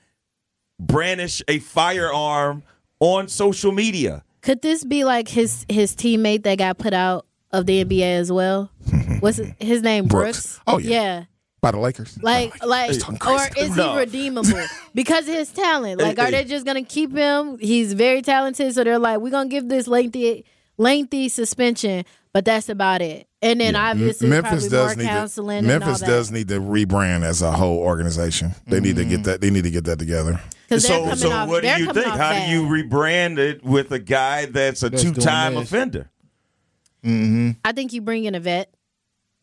[0.78, 2.62] brandish a firearm
[2.98, 4.24] on social media.
[4.42, 8.32] Could this be like his his teammate that got put out of the NBA as
[8.32, 8.70] well?
[9.20, 10.06] What's his, his name?
[10.06, 10.54] Brooks.
[10.56, 10.60] Brooks.
[10.66, 10.90] Oh, yeah.
[10.90, 11.24] Yeah.
[11.60, 12.18] By the Lakers.
[12.22, 12.88] Like, oh, like,
[13.26, 13.92] or is No.
[13.92, 14.58] he redeemable
[14.94, 16.00] because of his talent?
[16.00, 17.58] Like, are they just gonna keep him?
[17.58, 20.46] He's very talented, so they're like, we're gonna give this lengthy,
[20.80, 23.26] lengthy suspension, but that's about it.
[23.42, 25.62] And then obviously, Memphis probably does more need counseling.
[25.64, 26.06] to, and all Memphis that.
[26.06, 28.54] does need to rebrand as a whole organization.
[28.66, 29.24] They need to get mm.
[29.24, 29.40] that.
[29.40, 30.40] They need to get that together.
[30.68, 32.06] 'Cause they're So, so off- what do you think?
[32.06, 32.46] How bad.
[32.46, 35.64] do you rebrand it with a guy that's a That's two-time this.
[35.64, 36.10] offender?
[37.04, 37.50] Mm-hmm.
[37.64, 38.72] I think you bring in a vet.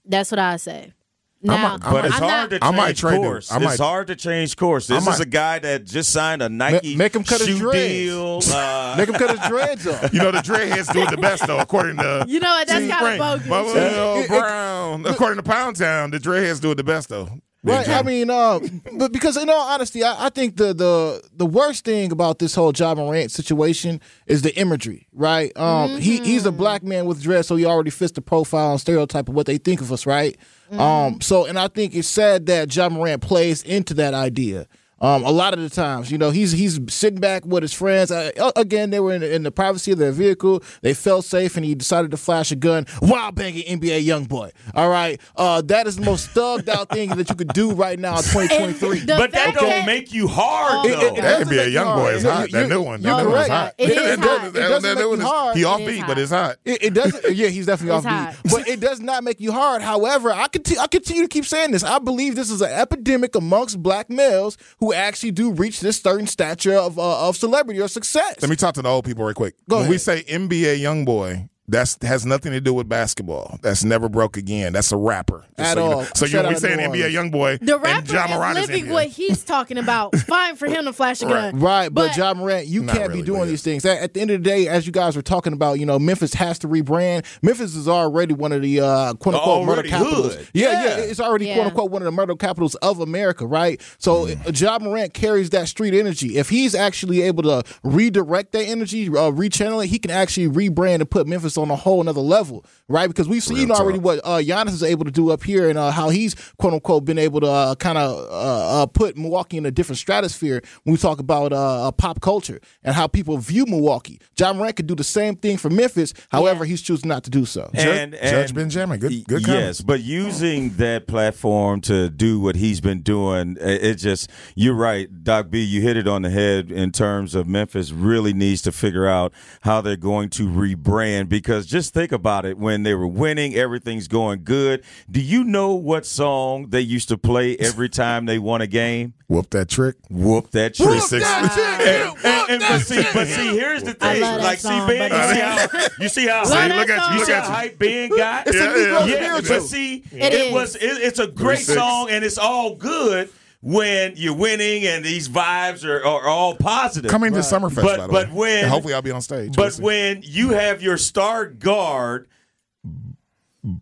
[0.06, 0.94] That's what I say.
[1.42, 3.52] Now, I But it's I'm hard not, to I might change trade course.
[3.52, 4.88] I might- it's hard to change course.
[4.88, 7.50] This I is might- a guy that just signed a Nike make him cut his
[7.50, 7.76] shoe dreads.
[7.94, 8.42] deal.
[8.58, 10.12] Uh, Make him cut his dreads off.
[10.14, 12.68] You know the dreadheads do it the best though, according to You know what?
[12.68, 13.22] That's Team kind Frank.
[13.44, 13.74] of bogus.
[13.74, 15.06] Bubba It- it- Brown.
[15.06, 17.30] According to Pound Town, the dreadheads do it the best though.
[17.64, 17.90] Right.
[17.90, 18.60] I mean, uh,
[18.94, 22.56] but because in all honesty, I, I think the the the worst thing about this
[22.56, 25.08] whole Ja Morant situation is the imagery.
[25.12, 25.52] Right.
[25.58, 28.80] Um, he he's a black man with dreads, so he already fits the profile and
[28.80, 30.06] stereotype of what they think of us.
[30.06, 30.38] Right.
[30.72, 31.22] Um.
[31.22, 34.68] So, and I think it's sad that Ja Morant plays into that idea.
[35.00, 38.10] Um, a lot of the times, you know, he's he's sitting back with his friends.
[38.12, 40.64] Uh, again, they were in, in the privacy of their vehicle.
[40.82, 44.52] They felt safe, and he decided to flash a gun while banging NBA YoungBoy.
[44.74, 48.00] All right, uh, that is the most thugged out thing that you could do right
[48.00, 49.06] now in 2023.
[49.06, 50.88] But that fact don't make you hard Oh.
[50.88, 51.02] It- though.
[51.02, 52.16] it- it That doesn't NBA young boy hard.
[52.16, 52.52] is hot.
[52.52, 53.02] That new one.
[53.02, 53.50] That you're new one's correct.
[53.50, 53.74] hot.
[53.78, 54.54] It is hot.
[54.54, 55.58] that- doesn't make new one is- hard.
[55.58, 56.08] He off It is beat, hot.
[56.08, 56.56] but it's hot.
[56.66, 57.24] It, it doesn't.
[57.38, 58.36] Yeah, he's definitely It's off hot.
[58.44, 59.82] beat, but it does not make you hard.
[59.84, 61.84] However, I continue, I continue to keep saying this.
[61.84, 66.28] I believe this is an epidemic amongst black males who actually do reach this certain
[66.28, 68.42] stature of uh, of celebrity or success.
[68.42, 69.56] Let me talk to the old people real quick.
[69.70, 69.92] Go when ahead.
[69.92, 73.60] we say NBA YoungBoy, that's has nothing to do with basketball.
[73.62, 74.74] That's never broke again.
[74.74, 75.46] That's a rapper.
[75.58, 75.98] At so you know.
[75.98, 76.04] all.
[76.16, 78.58] So you, Shout when we out saying New NBA YoungBoy, The and rapper Ja Morant
[78.58, 80.16] is is living in what he's talking about.
[80.28, 81.60] Fine for him to flash a gun.
[81.60, 83.84] Right, but, Ja Morant, you can't really, be doing these things.
[83.86, 86.00] At, at the end of the day, as you guys were talking about, you know,
[86.00, 87.26] Memphis has to rebrand.
[87.42, 90.36] Memphis is already one of the uh, quote unquote murder capitals.
[90.36, 90.48] hood.
[90.54, 91.04] Yeah, yeah, Yeah.
[91.04, 91.56] it's already Yeah.
[91.56, 93.82] quote unquote one of the murder capitals of America, right?
[93.98, 96.38] So uh, Ja Morant carries that street energy.
[96.38, 100.96] If he's actually able to redirect that energy, uh, rechannel it, he can actually rebrand
[100.96, 103.08] and put Memphis on a whole another level, right?
[103.08, 104.06] Because we've seen Real already talk.
[104.06, 107.06] what uh, Giannis is able to do up here and uh, how he's quote unquote
[107.06, 110.92] been able to uh, kind of uh, uh, put Milwaukee in a different stratosphere when
[110.94, 114.20] we talk about uh, uh, pop culture and how people view Milwaukee.
[114.38, 117.46] Ja Morant could do the same thing for Memphis, however, he's choosing not to do
[117.46, 117.70] so.
[117.74, 119.88] And, Judge and- Benjamin, good- good yes, comment.
[119.88, 125.08] but using that platform to do what he's been doing, it it just you're right,
[125.24, 125.62] Doc B.
[125.64, 129.34] You hit it on the head in terms of Memphis really needs to figure out
[129.62, 134.08] how they're going to rebrand because just think about it when they were winning, everything's
[134.08, 134.84] going good.
[135.10, 139.14] Do you know what song they used to play every time they won a game?
[139.28, 139.96] Whoop that trick.
[140.10, 140.88] Whoop that trick.
[140.90, 144.22] Whoop that And, and, and but see, but see, here's the I thing.
[144.22, 146.90] love that Like, see, Ben, you see how you see how Love hype, that look
[146.90, 147.56] at you, you look see at how you.
[147.56, 148.48] hype Ben got.
[148.48, 149.16] It's a Yeah, Negro yeah.
[149.16, 150.54] Yeah, but see, It it, is.
[150.54, 153.30] was it, it's a great song and it's all good.
[153.62, 157.10] When you're winning and these vibes are, are all positive.
[157.10, 158.34] Coming to Summerfest, But- by the but way.
[158.34, 159.56] when- And hopefully I'll be on stage.
[159.56, 159.84] But We'll see.
[159.84, 162.28] when you have your star guard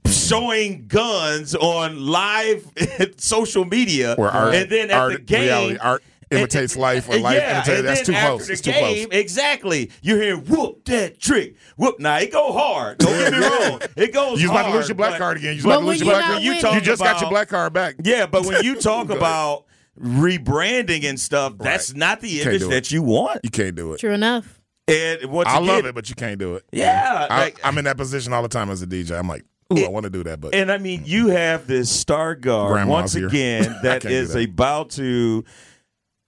[0.08, 2.68] showing guns on live
[3.18, 7.08] social media, Where art, and then at art, the game, reality, art imitates and- life,
[7.10, 7.78] or life yeah, imitates.
[7.80, 8.48] and That's then too after close.
[8.48, 9.20] the It's too game, close.
[9.22, 9.92] Exactly.
[10.02, 11.56] You hear whoop that trick.
[11.78, 12.00] Whoop.
[12.00, 12.98] Now it go hard.
[13.00, 13.82] Don't get me wrong.
[13.96, 14.42] It goes.
[14.42, 15.52] You was about to lose your black but- card again.
[15.52, 16.42] You was about to lose your black card.
[16.44, 17.96] You, winning- just got your black card back.
[18.04, 19.66] Yeah, but when you talk about
[20.00, 23.42] rebranding and stuff, that's not the can't image that you want.
[23.44, 24.00] You can't do it.
[24.00, 24.62] True enough.
[24.88, 26.64] And once I again, love it, but you can't do it.
[26.72, 29.18] Yeah, I, like- I'm in that position all the time as a DJ.
[29.18, 31.90] I'm like, ooh, I want to do that, but And I mean, you have this
[31.90, 33.28] star guard Grandma's once here.
[33.28, 34.44] again I that can't do is that.
[34.50, 35.44] about to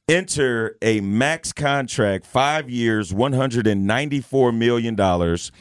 [0.08, 5.52] enter a max contract, five years, one hundred and ninety-four million dollars.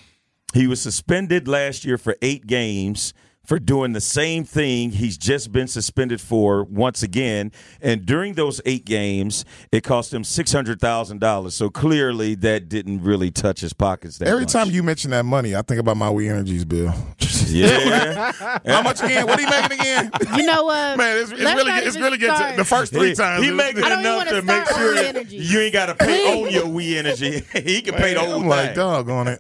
[0.55, 3.13] He was suspended last year for eight games
[3.47, 7.53] for doing the same thing he's just been suspended for once again.
[7.81, 11.55] And during those eight games, it cost him six hundred thousand dollars.
[11.55, 14.19] So clearly, that didn't really touch his pockets.
[14.19, 14.53] That every much.
[14.53, 16.93] time you mention that money, I think about my We Energies bill.
[17.47, 18.33] yeah.
[18.67, 19.27] How much again?
[19.27, 20.11] What are you making again?
[20.37, 20.97] You know what?
[20.99, 22.37] Man, it's, it's really not it's really good.
[22.37, 24.67] To, the first three He- times, He it- making I don't even enough wanna make
[24.69, 26.07] sure that you ain't got to pay
[26.43, 26.47] Please.
[26.47, 27.43] on your we energy.
[27.53, 29.39] he can pay the whole I'm like, dog on it.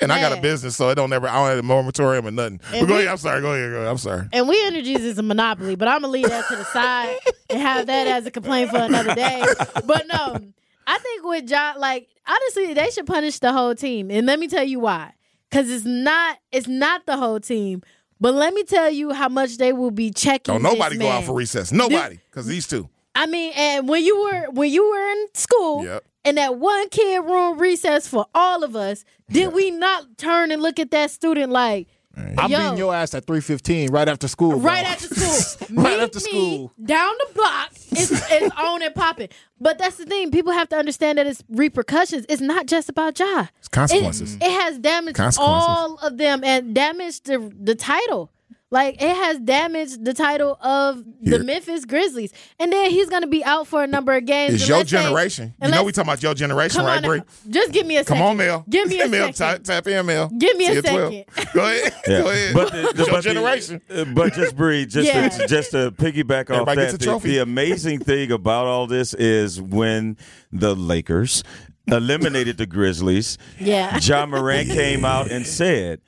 [0.00, 1.28] and I got a business, so it don't ever.
[1.28, 2.60] I don't have a moratorium or nothing.
[2.70, 3.08] But And go ahead.
[3.08, 3.33] I'm sorry.
[3.40, 3.70] Go ahead.
[3.70, 3.88] Go ahead.
[3.88, 4.28] I'm sorry.
[4.32, 7.16] And We Energies is a monopoly, but I'm gonna leave that to the side
[7.50, 9.42] and have that as a complaint for another day.
[9.84, 10.38] But no,
[10.86, 14.48] I think with Ja, like honestly, they should punish the whole team, and let me
[14.48, 15.12] tell you why.
[15.50, 17.82] Because it's not, it's not the whole team.
[18.20, 20.54] But let me tell you how much they will be checking.
[20.54, 21.70] Don't nobody go out for recess.
[21.72, 22.88] Nobody, because these two.
[23.14, 26.04] I mean, and when you were when you were in school, Yep.
[26.24, 30.60] and that one kid room recess for all of us, did we not turn and
[30.62, 32.58] look at that student like, I'm Yo.
[32.58, 34.50] beating your ass at 3:15 right after school.
[34.50, 34.60] bro.
[34.60, 36.72] right after school, Right Meet after me school.
[36.84, 39.28] down the block, it's, it's on and popping.
[39.60, 42.26] But that's the thing; people have to understand that it's repercussions.
[42.28, 43.46] It's not just about Ja.
[43.58, 44.34] It's consequences.
[44.36, 45.68] It, it has damaged Consequences.
[45.68, 48.30] all of them and damaged the the title.
[48.70, 51.44] Like it has damaged the title of the Here.
[51.44, 54.54] Memphis Grizzlies, and then he's going to be out for a number of games.
[54.54, 55.54] It's your let's say- generation.
[55.62, 57.22] You know let's- we talking about your generation, Come right, on, Bree?
[57.50, 58.30] just give me a Come second.
[58.30, 58.64] on, Mel.
[58.68, 59.64] Give me a Mel, second.
[59.64, 60.28] Tap, tap in, Mel.
[60.36, 61.12] Give me a See you at 12.
[61.36, 61.54] second.
[61.54, 61.94] Go ahead.
[62.08, 62.20] Yeah.
[62.22, 62.54] Go ahead.
[62.54, 63.80] But, the, the, your but the- generation.
[63.90, 64.90] uh, but just breathe.
[64.90, 65.28] Just Yeah.
[65.28, 67.28] to, just to piggyback off Everybody that, gets a the, trophy.
[67.28, 70.16] the amazing thing about all this is when
[70.50, 71.44] the Lakers
[71.86, 73.38] eliminated the Grizzlies.
[73.60, 73.98] Yeah.
[74.02, 76.00] Ja Morant came out and said,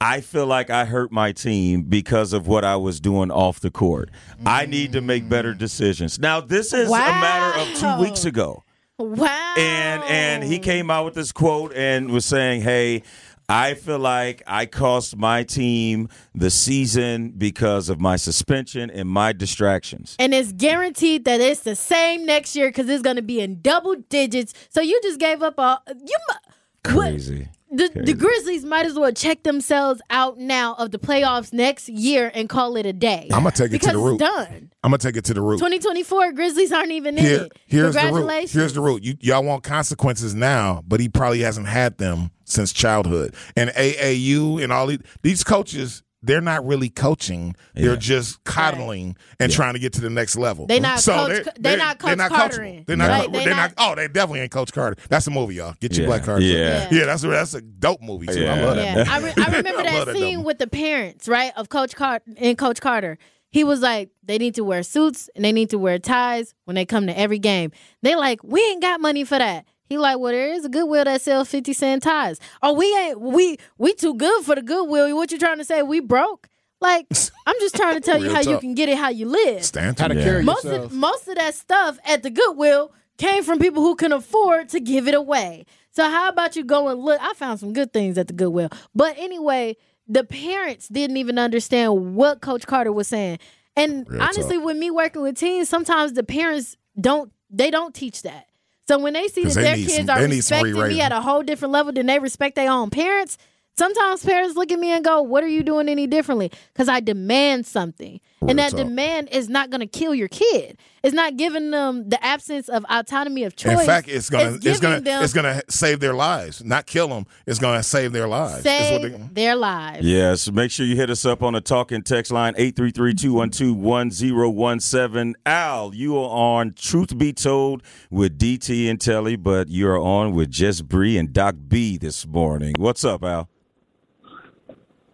[0.00, 3.70] I feel like I hurt my team because of what I was doing off the
[3.70, 4.10] court.
[4.46, 5.58] I need to make better mm.
[5.58, 6.18] decisions.
[6.18, 8.64] Now, this is a matter of two weeks ago.
[8.98, 9.54] Wow.
[9.56, 13.02] And and he came out with this quote and was saying, "Hey,
[13.48, 19.32] I feel like I cost my team the season because of my suspension and my
[19.32, 23.40] distractions." and it's guaranteed that it's the same next year because it's going to be
[23.40, 24.52] in double digits.
[24.68, 26.16] So you just gave up all you.
[26.28, 27.48] mu- what- Crazy.
[27.72, 32.30] The, the Grizzlies might as well check themselves out now of the playoffs next year
[32.34, 33.28] and call it a day.
[33.32, 34.20] I'ma take it to because the root.
[34.20, 34.70] It's done.
[34.82, 35.58] I'm gonna take it to the root.
[35.58, 37.52] 2024 Grizzlies aren't even in Here, it.
[37.66, 38.04] here's the root.
[38.06, 38.52] Congratulations.
[38.52, 39.04] Here's the root.
[39.04, 43.34] You, y'all want consequences now, but he probably hasn't had them since childhood.
[43.56, 47.54] And AAU and all these, these coaches, they're not really coaching.
[47.74, 50.66] They're just coddling and trying to get to the next level.
[50.66, 52.74] They not so Coach- they're, they not Coach they're Cartering.
[52.82, 52.86] coachable.
[52.86, 53.08] They're not.
[53.08, 54.96] Right, they're they not, not- Oh, they definitely ain't Coach Carter.
[55.08, 55.74] That's a movie, y'all.
[55.80, 56.42] Get your Yeah, black card.
[56.42, 56.88] yeah.
[56.90, 57.06] yeah.
[57.06, 58.44] That's a, that's a dope movie too.
[58.46, 59.06] I love that.
[59.06, 59.12] Yeah.
[59.12, 60.44] I, re- I remember I that that scene double.
[60.46, 63.16] with the parents, right, of Coach Carter and Coach Carter.
[63.52, 66.76] He was like, they need to wear suits and they need to wear ties when
[66.76, 67.72] they come to every game.
[68.02, 69.64] They like, we ain't got money for that.
[69.90, 72.38] He like, well, there is a Goodwill that sells fifty cent ties.
[72.62, 75.14] Oh, we ain't we we too good for the Goodwill.
[75.16, 75.82] What you trying to say?
[75.82, 76.48] We broke?
[76.80, 77.06] Like,
[77.46, 79.64] I'm just trying to tell you Real how you can get it how you live.
[79.64, 80.24] Stand How to to it.
[80.24, 80.84] carry Most yourself.
[80.86, 84.80] of, most of that stuff at the Goodwill came from people who can afford to
[84.80, 85.66] give it away.
[85.90, 87.20] So how about you go and look?
[87.20, 88.70] I found some good things at the Goodwill.
[88.94, 89.76] But anyway,
[90.06, 93.40] the parents didn't even understand what Coach Carter was saying.
[93.76, 98.22] And Real honestly, with me working with teens, sometimes the parents don't they don't teach
[98.22, 98.46] that.
[98.90, 101.12] So when they see that their kids some- are they need some respecting me at
[101.12, 103.38] a whole different level than they respect their own parents,
[103.78, 106.98] sometimes parents look at me and go, "What are you doing any differently?" Because I
[106.98, 108.80] demand something, Real and that talk.
[108.80, 110.76] demand is not going to kill your kid.
[111.02, 113.80] It's not giving them the absence of autonomy of choice.
[113.80, 117.08] In fact, it's gonna it's, giving gonna them it's gonna save their lives, not kill
[117.08, 117.24] them.
[117.46, 118.64] It's gonna save their lives.
[118.64, 120.06] That's what save they- their lives.
[120.06, 125.32] Yes, make sure you hit us up on the talking text line 833-212-1017.
[125.46, 130.50] Al, you are on Truth Be Told with DT and Telly, but you're on with
[130.50, 132.74] Jess Bree and Doc B this morning.
[132.78, 133.48] What's up, Al?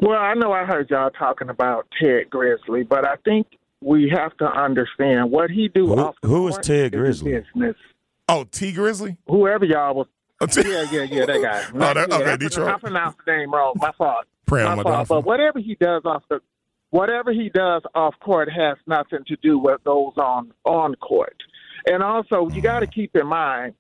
[0.01, 3.47] Well, I know I heard y'all talking about Ted Grizzly, but I think
[3.87, 7.33] we have to understand what he do Who- off the who is Ted Grizzly?
[7.33, 7.77] business.
[8.29, 9.17] Oh, T Grizzly.
[9.29, 10.07] Whoever y'all was.
[10.39, 11.65] Oh, T- Yeah, yeah, yeah, that guy.
[11.75, 12.69] Oh, that- Yeah, okay, I, Detroit.
[12.69, 13.73] I pronounced the name wrong.
[13.77, 14.27] My fault.
[14.45, 15.09] Pray My my fault.
[15.09, 16.41] But whatever he does off the,
[16.91, 21.37] whatever he does off court has nothing to do with those on on court.
[21.87, 22.93] And also, you got to mm.
[22.93, 23.75] keep in mind,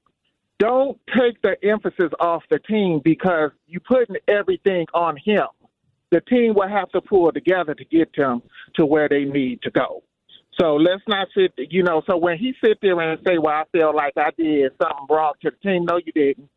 [0.59, 5.49] don't take the emphasis off the team because you're putting everything on him.
[6.11, 8.43] The team will have to pull together to get them
[8.77, 10.03] to where they need to go.
[10.61, 12.03] So let's not sit, you know.
[12.09, 15.35] So when he sit there and say, "Well, I feel like I did something wrong
[15.43, 16.49] to the team," no, you didn't,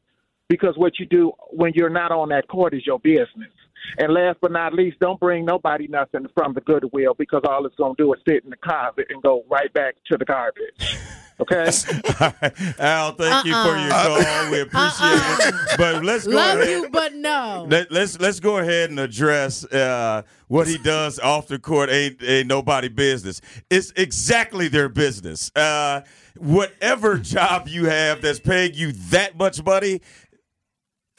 [0.47, 3.51] because what you do when you're not on that court is your business.
[3.97, 7.75] And last but not least, don't bring nobody nothing from the goodwill because all it's
[7.75, 10.97] to do is sit in the closet and go right back to the garbage.
[11.41, 11.63] Okay.
[12.79, 14.51] Al, thank you for your call.
[14.51, 15.55] We appreciate it.
[15.77, 16.69] But let's go Love ahead.
[16.69, 17.65] you, but no.
[17.69, 21.89] Let, let's let's go ahead and address uh, what he does off the court.
[21.89, 23.39] Ain't ain't nobody business.
[23.69, 25.49] It's exactly their business.
[25.55, 26.01] Uh,
[26.37, 30.01] whatever job you have that's paying you that much money,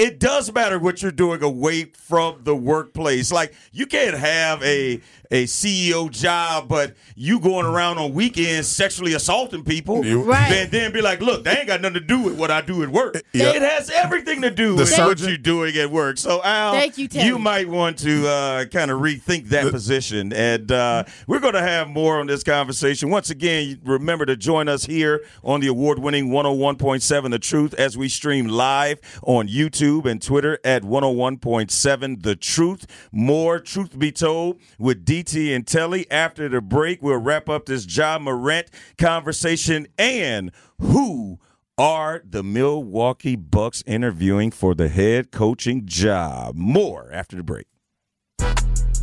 [0.01, 3.31] it does matter what you're doing away from the workplace.
[3.31, 5.01] Like you can't have a
[5.33, 10.51] a CEO job, but you going around on weekends sexually assaulting people, Right.
[10.51, 12.83] and then be like, "Look, they ain't got nothing to do with what I do
[12.83, 13.15] at work.
[13.33, 13.51] Yeah.
[13.55, 16.99] It has everything to do The with what you're doing at work." So, Al, Thank
[16.99, 21.55] you, You might want to uh, kind of rethink that position, and uh, we're going
[21.55, 23.09] to have more on this conversation.
[23.09, 28.09] Once again, remember to join us here on the award-winning 101.7 The Truth as we
[28.09, 32.87] stream live on YouTube and Twitter at 101.7 The Truth.
[33.13, 36.11] More Truth Be Told with DT and Telly.
[36.11, 41.41] After the break, we'll wrap up this Ja Morant conversation and who
[41.77, 46.55] are the Milwaukee Bucks interviewing for the head coaching job.
[46.55, 47.67] More after the break.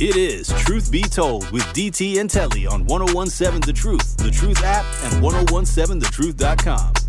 [0.00, 4.62] It is Truth Be Told with DT and Telly on 1017 The Truth, The Truth
[4.62, 7.07] app, and 1017thetruth.com.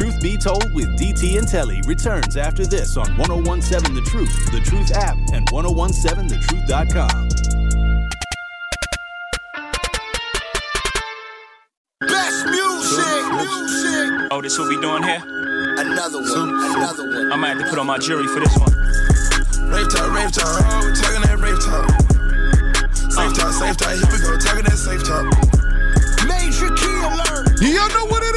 [0.00, 4.60] Truth Be Told with DT and Telly returns after this on 1017 The Truth, The
[4.60, 7.28] Truth app, and 1017thetruth.com.
[12.00, 14.28] Best music, music.
[14.30, 15.20] Oh, this what we doing here?
[15.76, 17.32] Another one, another one.
[17.32, 18.72] I might have to put on my jury for this one.
[19.68, 21.84] Rave talk, rave talk, oh, talking that rave talk.
[22.96, 25.28] Safe talk, safe talk, here we go, talking that safe talk.
[26.24, 27.60] Major key alert.
[27.60, 28.29] Y'all know what it is,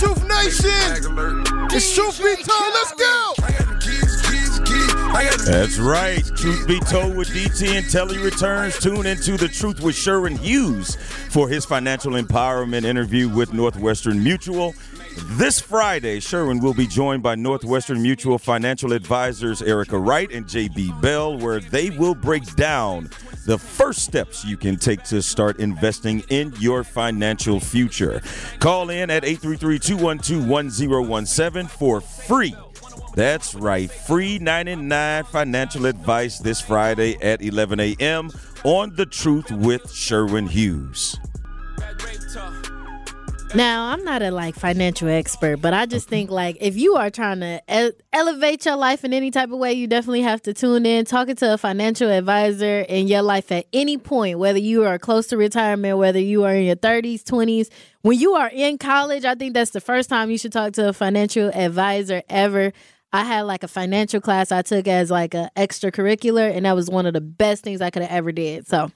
[0.00, 1.68] Truth Nation.
[1.72, 2.72] It's Truth Be Told.
[2.72, 3.34] Let's go.
[5.44, 6.24] That's right.
[6.36, 10.96] Truth be told, with DT and Telly returns, tune into the Truth with Sherwin Hughes
[11.28, 14.74] for his financial empowerment interview with Northwestern Mutual.
[15.16, 21.00] This Friday, Sherwin will be joined by Northwestern Mutual financial advisors Erica Wright and JB
[21.00, 23.10] Bell, where they will break down
[23.46, 28.22] the first steps you can take to start investing in your financial future.
[28.58, 32.54] Call in at 833 212 1017 for free
[33.14, 33.90] that's right.
[33.90, 38.30] Free 99 financial advice this Friday at 11 a.m.
[38.64, 41.18] on The Truth with Sherwin Hughes.
[43.52, 47.10] Now, I'm not a like financial expert, but I just think like if you are
[47.10, 50.54] trying to ele- elevate your life in any type of way, you definitely have to
[50.54, 54.84] tune in, talking to a financial advisor in your life at any point, whether you
[54.84, 57.68] are close to retirement, whether you are in your 30s, 20s.
[58.02, 60.88] When you are in college, I think that's the first time you should talk to
[60.88, 62.72] a financial advisor ever.
[63.12, 66.88] I had like a financial class I took as like a extracurricular, and that was
[66.88, 68.68] one of the best things I could have ever did.
[68.68, 68.92] So,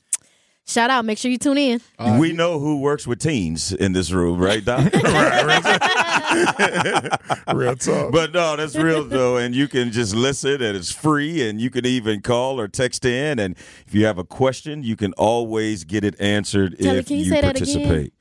[0.66, 1.04] shout out!
[1.04, 1.80] Make sure you tune in.
[2.18, 4.92] we know who works with teens in this room, right, Doc?
[7.54, 8.12] Real talk.
[8.12, 11.70] but no, that's real though, and you can just listen, and it's free, and you
[11.70, 15.84] can even call or text in, and if you have a question, you can always
[15.84, 17.74] get it answered Telly, if can you you say that again?
[17.74, 18.12] participate.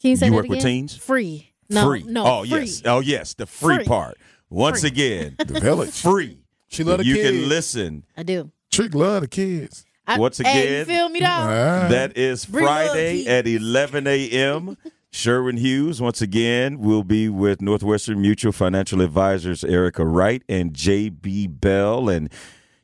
[0.00, 0.96] Can you say You that work with teens?
[0.96, 1.52] Free.
[1.68, 2.02] No, free.
[2.04, 2.24] no.
[2.24, 2.60] oh free.
[2.60, 2.82] yes.
[2.84, 3.34] Oh yes.
[3.34, 3.84] The free, Free.
[3.84, 4.18] part.
[4.50, 4.90] Once Free.
[4.90, 6.00] again, the village.
[6.00, 6.38] free.
[6.68, 7.28] She love the you kids.
[7.30, 8.04] can listen.
[8.16, 8.50] I do.
[8.70, 9.84] Trick love the kids.
[10.06, 11.26] I, Once hey, again, feel me though?
[11.26, 11.86] Ah.
[11.88, 14.76] That is Bring Friday at 11 a.m.
[15.12, 21.48] Sherwin Hughes, once again, will be with Northwestern Mutual Financial Advisors Erica Wright and J.B.
[21.48, 22.08] Bell.
[22.08, 22.30] And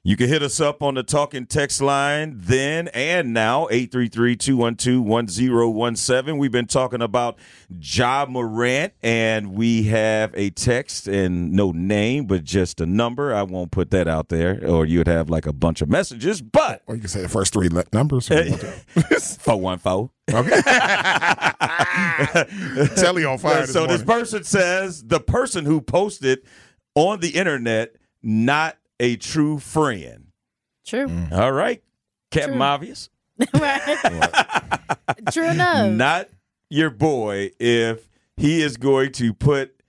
[0.08, 6.38] you can hit us up on the talking text line then and now, 833-212-1017.
[6.38, 7.38] We've been talking about
[7.78, 13.34] Ja Morant, and we have a text and no name, but just a number.
[13.34, 16.80] I won't put that out there, or you'd have like a bunch of messages, but
[16.86, 18.28] Or you can say the first three numbers.
[19.08, 20.08] 414.
[20.32, 20.62] okay.
[22.96, 23.60] Telly on fire.
[23.60, 26.38] This so this person says the person who posted
[26.94, 30.28] on the internet not a true friend.
[30.86, 31.06] True.
[31.06, 31.32] Mm.
[31.32, 31.82] All right,
[32.30, 32.62] Captain True.
[32.62, 33.10] Obvious.
[33.54, 33.98] right.
[35.32, 35.92] True enough.
[35.92, 36.28] Not
[36.70, 39.80] your boy if he is going to put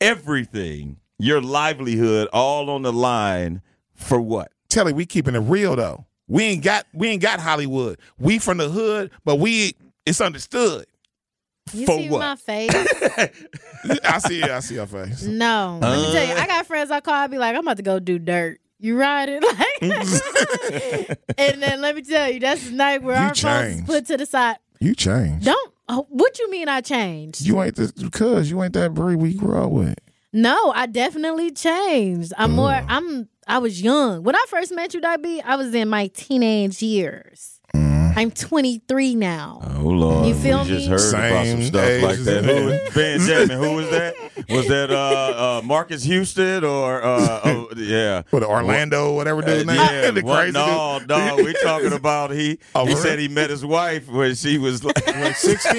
[0.00, 3.62] everything, your livelihood, all on the line
[3.94, 4.52] for what?
[4.68, 6.06] Telly, we keeping it real though.
[6.28, 7.98] We ain't got we ain't got Hollywood.
[8.18, 9.74] We from the hood, but we
[10.04, 10.86] it's understood.
[11.72, 12.18] You for see what?
[12.20, 12.70] my face?
[14.04, 14.50] I see it.
[14.50, 15.22] I see your face.
[15.24, 15.78] No.
[15.80, 16.46] Let me tell you, I uh.
[16.46, 18.60] got friends I call, I be like, I'm about to go do dirt.
[18.78, 19.42] You ride it
[21.02, 24.06] like And then let me tell you, that's the night where You our phones put
[24.06, 24.56] to the side.
[24.80, 25.46] You changed.
[25.46, 27.40] Don't oh, what you mean I changed?
[27.40, 29.98] You ain't the because you ain't that Brie we grew up with.
[30.32, 32.34] No, I definitely changed.
[32.36, 34.22] I'm more I'm I was young.
[34.22, 37.55] When I first met you, i was in my teenage years.
[38.18, 39.60] I'm 23 now.
[39.76, 40.88] Oh Lord, You feel we just me?
[40.88, 42.44] heard about some Same stuff age like as that.
[42.44, 42.54] me.
[42.54, 44.14] Who was, Benjamin, who was that?
[44.48, 48.22] Was that uh, uh, Marcus Houston or uh, oh, yeah?
[48.32, 49.76] With Orlando, whatever Uh, dude's name.
[49.76, 51.08] yeah, the what- no, dude.
[51.08, 52.58] no, we're talking about he.
[52.74, 55.72] Oh, he for said he met his wife when she was like, Like 16.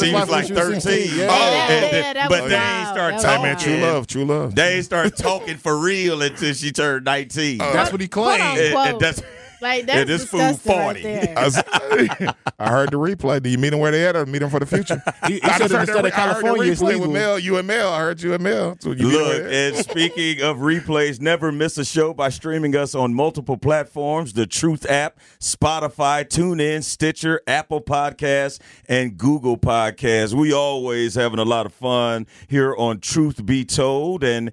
[0.00, 0.80] She was like thirteen.
[0.82, 1.18] 16.
[1.18, 1.28] Yeah.
[1.30, 2.78] Oh, Yeah, and yeah, that but was they wild.
[2.78, 3.42] ain't start That was Hey talking.
[3.42, 4.54] man, true love, true love.
[4.54, 7.58] They ain't start talking for real until she turned nineteen.
[7.58, 8.58] That's what he Quote claimed.
[8.60, 9.22] And- and that's
[9.60, 11.04] Like Yeah, this fool 40.
[11.04, 11.28] right.
[11.36, 11.56] I, was-
[12.58, 13.42] I heard the replay.
[13.42, 15.02] Do you meet them where they at or meet them for the future?
[15.26, 16.82] He- he I just in heard the the, state of I heard the California, it's
[16.82, 17.38] replay with Mel.
[17.38, 17.92] You and Mel.
[17.92, 18.76] I heard you and Mel.
[18.80, 19.74] So you meet 'em Look, where they at.
[19.74, 24.46] and speaking of replays, never miss a show by streaming us on multiple platforms the
[24.46, 28.58] Truth app, Spotify, TuneIn, Stitcher, Apple Podcasts,
[28.88, 30.32] and Google Podcasts.
[30.34, 34.24] We always having a lot of fun here on Truth Be Told.
[34.24, 34.50] And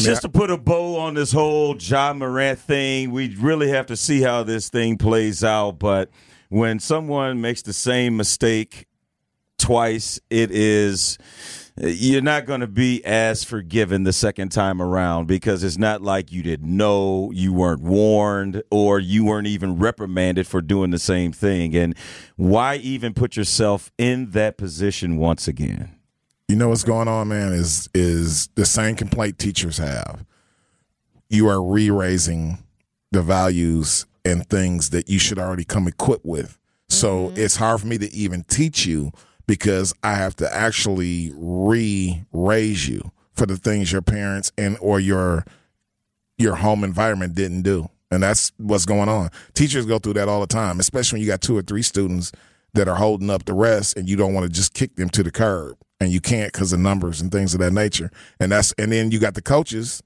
[0.00, 3.96] just to put a bow on this whole Ja Morant thing, we really have to
[3.96, 5.78] see how this thing plays out.
[5.78, 6.10] But
[6.48, 8.86] when someone makes the same mistake
[9.58, 11.18] twice, it is
[11.76, 16.30] you're not going to be as forgiven the second time around because it's not like
[16.30, 21.32] you didn't know, you weren't warned, or you weren't even reprimanded for doing the same
[21.32, 21.74] thing.
[21.74, 21.96] And
[22.36, 25.99] why even put yourself in that position once again?
[26.50, 30.24] You know what's going on, man, is is the same complaint teachers have.
[31.28, 32.58] You are re-raising
[33.12, 36.58] the values and things that you should already come equipped with.
[36.88, 37.36] So mm-hmm.
[37.36, 39.12] it's hard for me to even teach you
[39.46, 45.44] because I have to actually re-raise you for the things your parents and or your
[46.36, 47.88] your home environment didn't do.
[48.10, 49.30] And that's what's going on.
[49.54, 52.32] Teachers go through that all the time, especially when you got two or three students
[52.74, 55.22] that are holding up the rest and you don't want to just kick them to
[55.22, 58.10] the curb and you can't because of numbers and things of that nature.
[58.38, 60.02] And that's and then you got the coaches.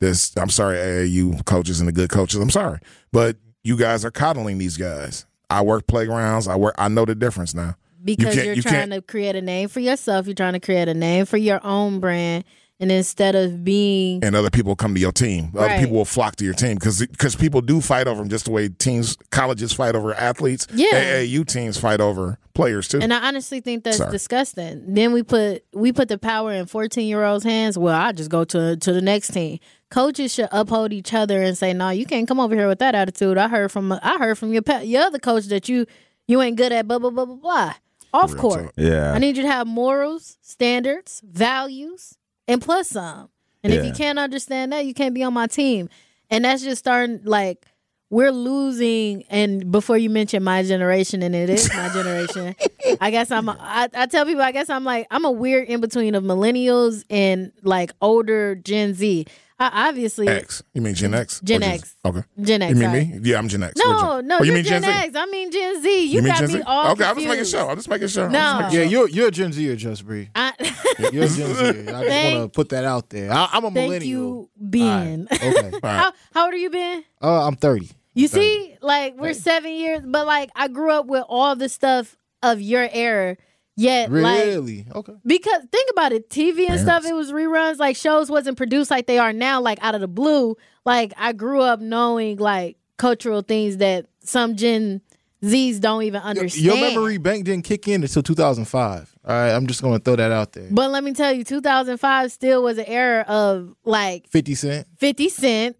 [0.00, 2.40] This I'm sorry, AAU coaches and the good coaches.
[2.40, 2.78] I'm sorry,
[3.12, 5.26] but you guys are coddling these guys.
[5.50, 6.46] I work playgrounds.
[6.46, 6.74] I work.
[6.78, 7.74] I know the difference now.
[8.04, 10.26] because you are you trying to create a name for yourself.
[10.26, 12.44] You're trying to create a name for your own brand,
[12.80, 15.50] and instead of being and other people come to your team.
[15.52, 15.72] right.
[15.72, 18.44] Other people will flock to your team because because people do fight over them just
[18.44, 20.66] the way teams, colleges fight over athletes.
[20.72, 20.88] Yeah.
[20.92, 22.98] AAU teams fight over players too.
[23.00, 24.10] And I honestly think that's Sorry.
[24.12, 24.94] disgusting.
[24.94, 27.78] Then we put we put the power in fourteen year olds' hands.
[27.78, 29.58] Well, I just go to to the next team.
[29.90, 32.94] Coaches should uphold each other and say, "No, you can't come over here with that
[32.94, 35.86] attitude." I heard from I heard from your pa- your other coach that you
[36.26, 37.74] you ain't good at blah blah blah blah blah.
[38.12, 38.72] Off Real court, talk.
[38.76, 39.12] Yeah.
[39.12, 42.17] I need you to have morals, standards, values,
[42.48, 43.28] and plus some.
[43.62, 45.88] And if you can't understand that, you can't be on my team.
[46.30, 47.66] And that's just starting like
[48.10, 49.24] we're losing.
[49.28, 52.54] And before you mention my generation, and it is my generation,
[53.00, 53.48] I guess I'm.
[53.48, 57.04] I, I tell people, I guess I'm like I'm a weird in between of millennials
[57.10, 59.26] and like older Gen Z.
[59.60, 60.62] I obviously X.
[60.72, 61.40] You mean Gen X?
[61.42, 61.96] Gen X.
[62.04, 62.22] Okay.
[62.40, 62.70] Gen X.
[62.70, 63.04] You mean sorry.
[63.06, 63.18] me?
[63.28, 63.74] Yeah, I'm Gen X.
[63.76, 64.98] No, no, Oh, you you're mean Gen, Gen Z?
[65.08, 65.16] X.
[65.16, 66.04] I mean Gen Z.
[66.06, 66.62] You, mean got Gen me Z?
[66.66, 67.68] all Okay, I'm just making sure.
[67.70, 68.28] I'm just making sure.
[68.28, 68.38] No.
[68.38, 68.90] just making Yeah, sure.
[68.92, 70.30] you're you're a Gen Z, Just Bree.
[70.34, 70.52] I,
[71.12, 71.64] You're a Gen Z.
[71.64, 72.08] I just want
[72.44, 73.32] to put that out there.
[73.32, 74.08] I, I'm a thank millennial.
[74.08, 75.28] you, Ben.
[75.32, 75.72] Okay.
[75.82, 77.04] how, how old are you, Ben?
[77.22, 77.90] Uh, I'm 30.
[78.14, 82.16] You see, like we're seven years, but like I grew up with all the stuff
[82.42, 83.36] of your era.
[83.78, 84.86] Yet, like Really?
[84.92, 85.12] Okay.
[85.24, 87.78] because think about it, TV and stuff, it was reruns.
[87.78, 90.56] Like shows wasn't produced like they are now, like out of the blue.
[90.84, 95.00] Like I grew up knowing like cultural things that some Gen
[95.44, 96.64] Zs don't even understand.
[96.66, 99.14] Your memory bank didn't kick in until 2005.
[99.24, 100.66] All right, I'm just going to throw that out there.
[100.72, 104.88] But let me tell you, 2005 still was an era of like 50 Cent.
[104.96, 105.76] 50 Cent.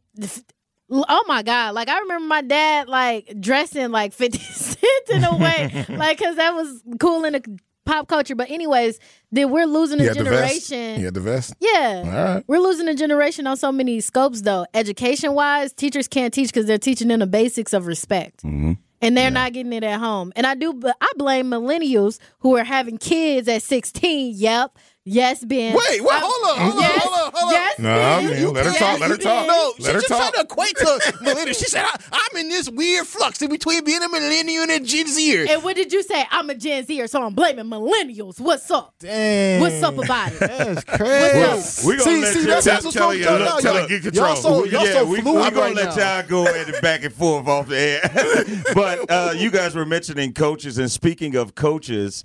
[0.90, 1.74] Oh my God.
[1.74, 4.78] Like, I remember my dad, like, dressing like 50 Cent
[5.10, 7.58] in a way, like, because that was cool in the
[7.88, 8.34] pop culture.
[8.34, 8.98] But, anyways,
[9.32, 11.00] then we're losing a generation.
[11.00, 11.54] Had the vest.
[11.58, 12.02] Yeah.
[12.04, 12.44] All right.
[12.46, 14.66] We're losing a generation on so many scopes, though.
[14.74, 18.44] Education wise, teachers can't teach because they're teaching them the basics of respect.
[18.44, 18.74] Mm-hmm.
[19.00, 20.32] And they're not getting it at home.
[20.34, 24.34] And I do, but I blame millennials who are having kids at 16.
[24.36, 24.76] Yep.
[25.10, 25.74] Yes, Ben.
[25.74, 27.52] Wait, wait, hold on, hold on, yes, hold on, hold on.
[27.52, 28.24] Yes, No, Ben.
[28.30, 29.46] man, let her Yes, talk, let her talk.
[29.46, 30.18] No, Let she just talk.
[30.18, 31.54] trying to equate to millennial.
[31.54, 34.80] She said, I, I'm in this weird flux in between being a millennial and a
[34.80, 35.46] Gen Zer.
[35.48, 36.24] And what did you say?
[36.30, 38.38] I'm a Gen Zer, so I'm blaming millennials.
[38.40, 38.94] What's up?
[38.98, 39.60] Dang.
[39.60, 40.40] What's up about it?
[40.40, 41.38] That's crazy.
[41.38, 43.48] What's We gonna let see, you- that's, tell- that's what's tell going you, on look,
[43.48, 43.58] now.
[43.58, 44.26] tell her, Y'all- get control.
[44.28, 47.04] Y'all so, y'all yeah, so we, fluid we gonna let y'all go at it back
[47.04, 48.64] and forth off the air.
[48.74, 52.24] but uh, you guys were mentioning coaches, and speaking of coaches,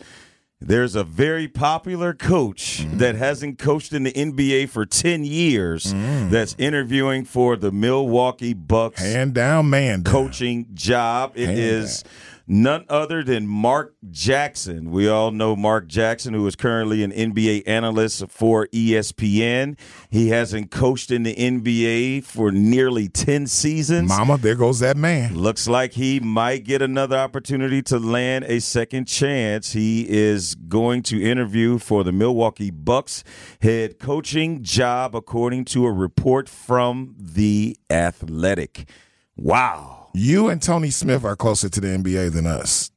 [0.67, 2.97] there's a very popular coach Mm-hmm.
[2.99, 6.29] that hasn't coached in the NBA for ten years Mm.
[6.29, 10.01] that's interviewing for the Milwaukee Bucks Hand down, man.
[10.01, 10.13] down.
[10.13, 11.33] coaching job.
[11.35, 12.03] It Hand is
[12.47, 14.91] none other than Mark Jackson.
[14.91, 19.77] We all know Mark Jackson, who is currently an NBA analyst for ESPN.
[20.09, 24.09] He hasn't coached in the NBA for nearly 10 seasons.
[24.09, 25.35] Mama, there goes that man.
[25.35, 29.73] Looks like he might get another opportunity to land a second chance.
[29.73, 33.23] He is going to interview for the Milwaukee Bucks
[33.61, 38.89] head coaching job, according to a report from The Athletic.
[39.35, 40.02] Wow.
[40.13, 42.91] You and Tony Smith are closer to the NBA than us.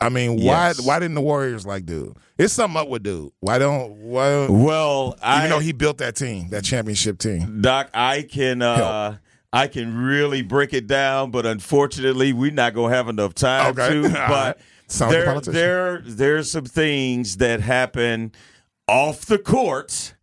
[0.00, 0.80] I mean, why Yes.
[0.80, 2.16] why didn't the Warriors like dude?
[2.36, 3.30] It's something up with dude.
[3.40, 7.62] Why don't why don't, Well, I though he built that team, that championship team.
[7.62, 9.16] Doc, I can uh,
[9.52, 14.02] I can really break it down, but unfortunately, we're not gonna have enough time Okay.
[14.02, 14.08] to.
[14.28, 14.58] But
[15.00, 15.10] right.
[15.10, 18.32] There, there, there's some things that happen
[18.86, 20.14] off the court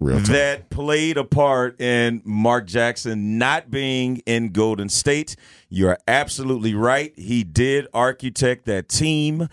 [0.00, 5.36] that played a part in Mark Jackson not being in Golden State.
[5.70, 7.12] You're absolutely right.
[7.16, 9.48] He did architect that team.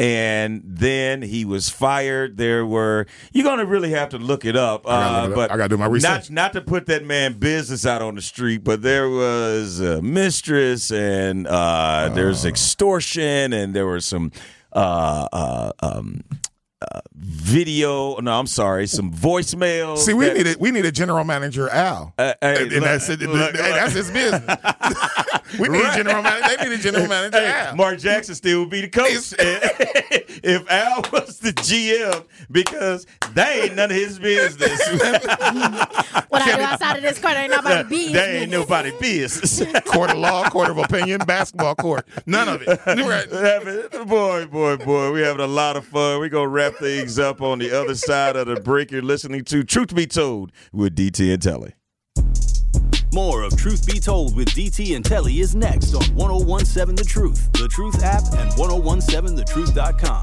[0.00, 2.36] And then he was fired.
[2.36, 4.82] There were you're gonna really have to look it up.
[4.84, 5.34] uh, look it up.
[5.36, 6.28] but I gotta do my research.
[6.28, 10.02] Not, not to put that man business out on the street, but there was a
[10.02, 12.14] mistress, and uh, Oh.
[12.14, 14.32] there's extortion, and there were some
[14.72, 16.22] uh, uh, um,
[16.82, 18.16] uh, video.
[18.20, 19.98] No, I'm sorry, some voicemails.
[19.98, 22.14] See, we that- need a, we need a general manager, Al.
[22.18, 23.20] Uh, hey, and, and look, that's it.
[23.20, 24.42] look, hey, that's his business.
[25.58, 26.56] we need a general manager.
[26.58, 27.76] They need a general manager, Hey, Al.
[27.76, 33.76] Mark Jackson still would be the coach if Al was the GM because they ain't
[33.76, 34.80] none of his business.
[36.28, 38.12] What I do outside of this court ain't nobody business.
[38.12, 39.62] they ain't nobody business.
[39.84, 42.06] court of law, court of opinion, basketball court.
[42.26, 42.80] None of it.
[42.86, 44.06] Right.
[44.08, 46.18] Boy, boy, boy, we having a lot of fun.
[46.20, 48.90] We're gonna wrap things up on the other side of the break.
[48.90, 51.74] You're listening to Truth Be Told with DT and Telly.
[53.14, 57.52] More of Truth Be Told with DT and Telly is next on 1017 The Truth,
[57.52, 60.22] The Truth app, and 1017thetruth.com.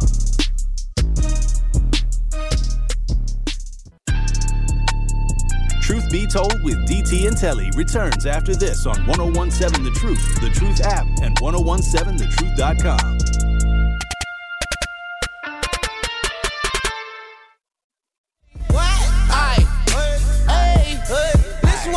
[5.81, 10.49] Truth Be Told with DT and Telly returns after this on 1017 The Truth, The
[10.49, 13.68] Truth app, and 1017thetruth.com.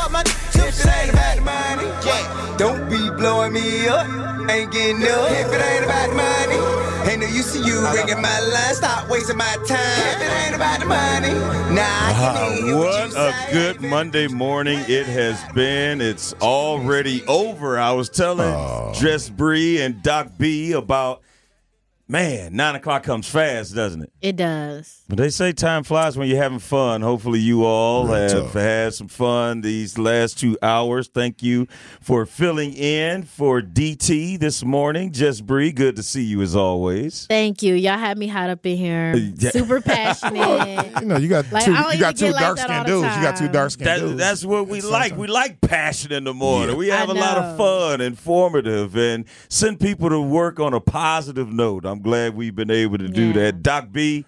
[0.03, 2.57] what my if it ain't about the money, yeah.
[2.59, 4.07] Don't be blowing me up.
[4.51, 5.31] Ain't getting up.
[5.31, 8.75] If it ain't about the money, ain't no use to you ringing my line.
[8.75, 9.79] Stop wasting my time.
[9.79, 11.33] If it ain't about the money,
[11.75, 13.53] nah, I Ah, can hear what a say.
[13.53, 16.01] good Monday morning it has been.
[16.01, 17.79] It's already over.
[17.79, 21.23] I was telling Jess Bree and Doc B about,
[22.13, 24.13] man, nine o'clock comes fast, doesn't it?
[24.21, 25.01] It does.
[25.09, 27.01] But they say time flies when you're having fun.
[27.01, 28.53] Hopefully, you all Real have talk.
[28.53, 31.09] had some fun these last two hours.
[31.09, 31.67] Thank you
[32.01, 35.11] for filling in for DT this morning.
[35.13, 37.27] Jess Bree, good to see you as always.
[37.27, 37.75] Thank you.
[37.75, 39.13] Y'all had me hot up in here.
[39.17, 39.51] Uh, yeah.
[39.51, 39.81] Super
[40.17, 41.01] passionate.
[41.01, 41.73] You know, you got Like, two.
[41.73, 43.17] You got two get like dark skinned dudes.
[43.17, 44.19] You got two dark skinned That, dudes.
[44.19, 45.03] that's what we That's like.
[45.11, 45.21] something.
[45.23, 46.77] We like passion in the morning.
[46.77, 50.81] We have I a lot of fun, informative, and send people to work on a
[50.81, 51.85] positive note.
[51.87, 53.33] I'm glad we've been able to do Yeah.
[53.35, 53.63] that.
[53.63, 54.25] Doc B,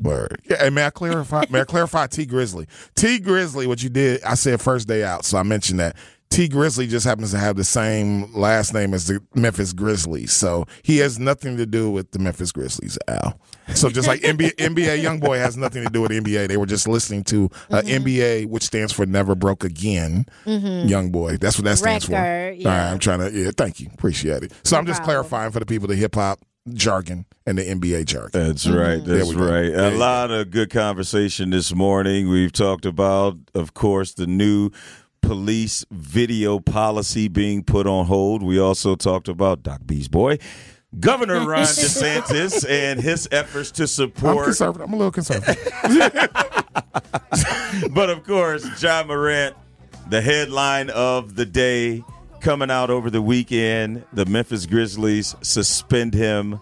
[0.00, 0.42] Word.
[0.50, 1.44] Yeah, and may I clarify?
[1.50, 2.66] may I clarify Tee Grizzley?
[2.96, 5.96] Tee Grizzley, what you did, I said first day out, so I mentioned that.
[6.28, 10.64] Tee Grizzley just happens to have the same last name as the Memphis Grizzlies, so
[10.82, 13.38] he has nothing to do with the Memphis Grizzlies, Al.
[13.74, 16.88] So just like NBA, NBA YoungBoy has nothing to do with NBA, they were just
[16.88, 18.06] listening to uh, Mm-hmm.
[18.06, 21.36] NBA, which stands for Never Broke Again, Young Boy.
[21.36, 22.12] That's what that stands for.
[22.12, 22.68] Record, All yeah.
[22.86, 23.30] right, I'm trying to.
[23.30, 24.52] Yeah, thank you, appreciate it.
[24.64, 25.14] So No I'm just problem.
[25.26, 26.40] clarifying for the people the hip hop
[26.72, 28.46] jargon and the NBA jargon.
[28.46, 28.98] That's right.
[28.98, 29.06] Mm-hmm.
[29.06, 29.50] There That's we go.
[29.50, 29.74] right.
[29.74, 32.28] A lot of good conversation this morning.
[32.28, 34.70] We've talked about, of course, the new
[35.22, 38.42] police video policy being put on hold.
[38.42, 40.38] We also talked about Doc B's boy,
[40.98, 44.88] Governor Ron DeSantis, and his efforts to I'm support conservative.
[44.88, 45.56] I'm a little conservative.
[47.92, 49.56] but of course, Ja Morant,
[50.08, 52.04] the headline of the day
[52.42, 56.60] coming out over the weekend, the Memphis Grizzlies suspend him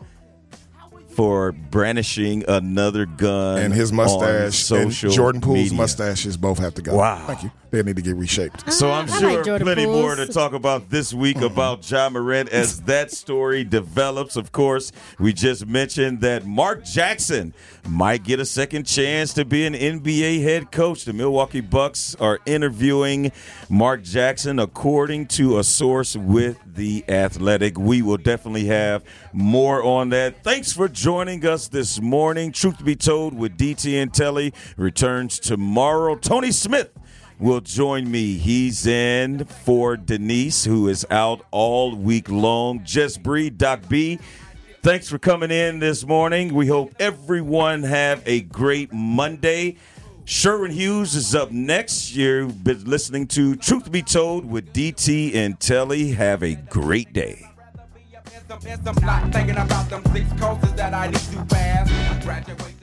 [1.09, 5.77] for brandishing another gun and his mustache and Jordan Poole's media.
[5.77, 6.95] mustaches both have to go.
[6.97, 7.27] Wow.
[7.27, 7.51] Thank you.
[7.71, 8.73] They need to get reshaped.
[8.73, 10.03] So I'm ah, I sure like plenty Poole's.
[10.03, 11.47] more to talk about this week mm-hmm.
[11.47, 14.37] about Ja Morant as that story develops.
[14.37, 14.91] Of course,
[15.21, 17.55] we just mentioned that Mark Jackson
[17.89, 21.05] might get a second chance to be an NBA head coach.
[21.05, 23.31] The Milwaukee Bucks are interviewing
[23.69, 27.79] Mark Jackson, according to a source with the Athletic.
[27.79, 30.43] We will definitely have more on that.
[30.43, 32.51] Thanks for joining us this morning.
[32.51, 36.17] Truth to be told, with DT and Telly returns tomorrow.
[36.17, 36.91] Tony Smith
[37.41, 38.37] will join me.
[38.37, 42.85] He's in for Denise, who is out all week long.
[42.85, 44.19] Jess Bree, Doc B.
[44.83, 46.55] Thanks for coming in this morning.
[46.55, 49.77] We hope everyone have a great Monday.
[50.25, 52.15] Sherwin Hughes is up next.
[52.15, 56.13] You've been listening to Truth Be Told with DT and Telly.
[56.13, 57.47] Have a great day.
[59.03, 62.25] Not thinking about them six courses that I need to pass.
[62.25, 62.80] Graduate.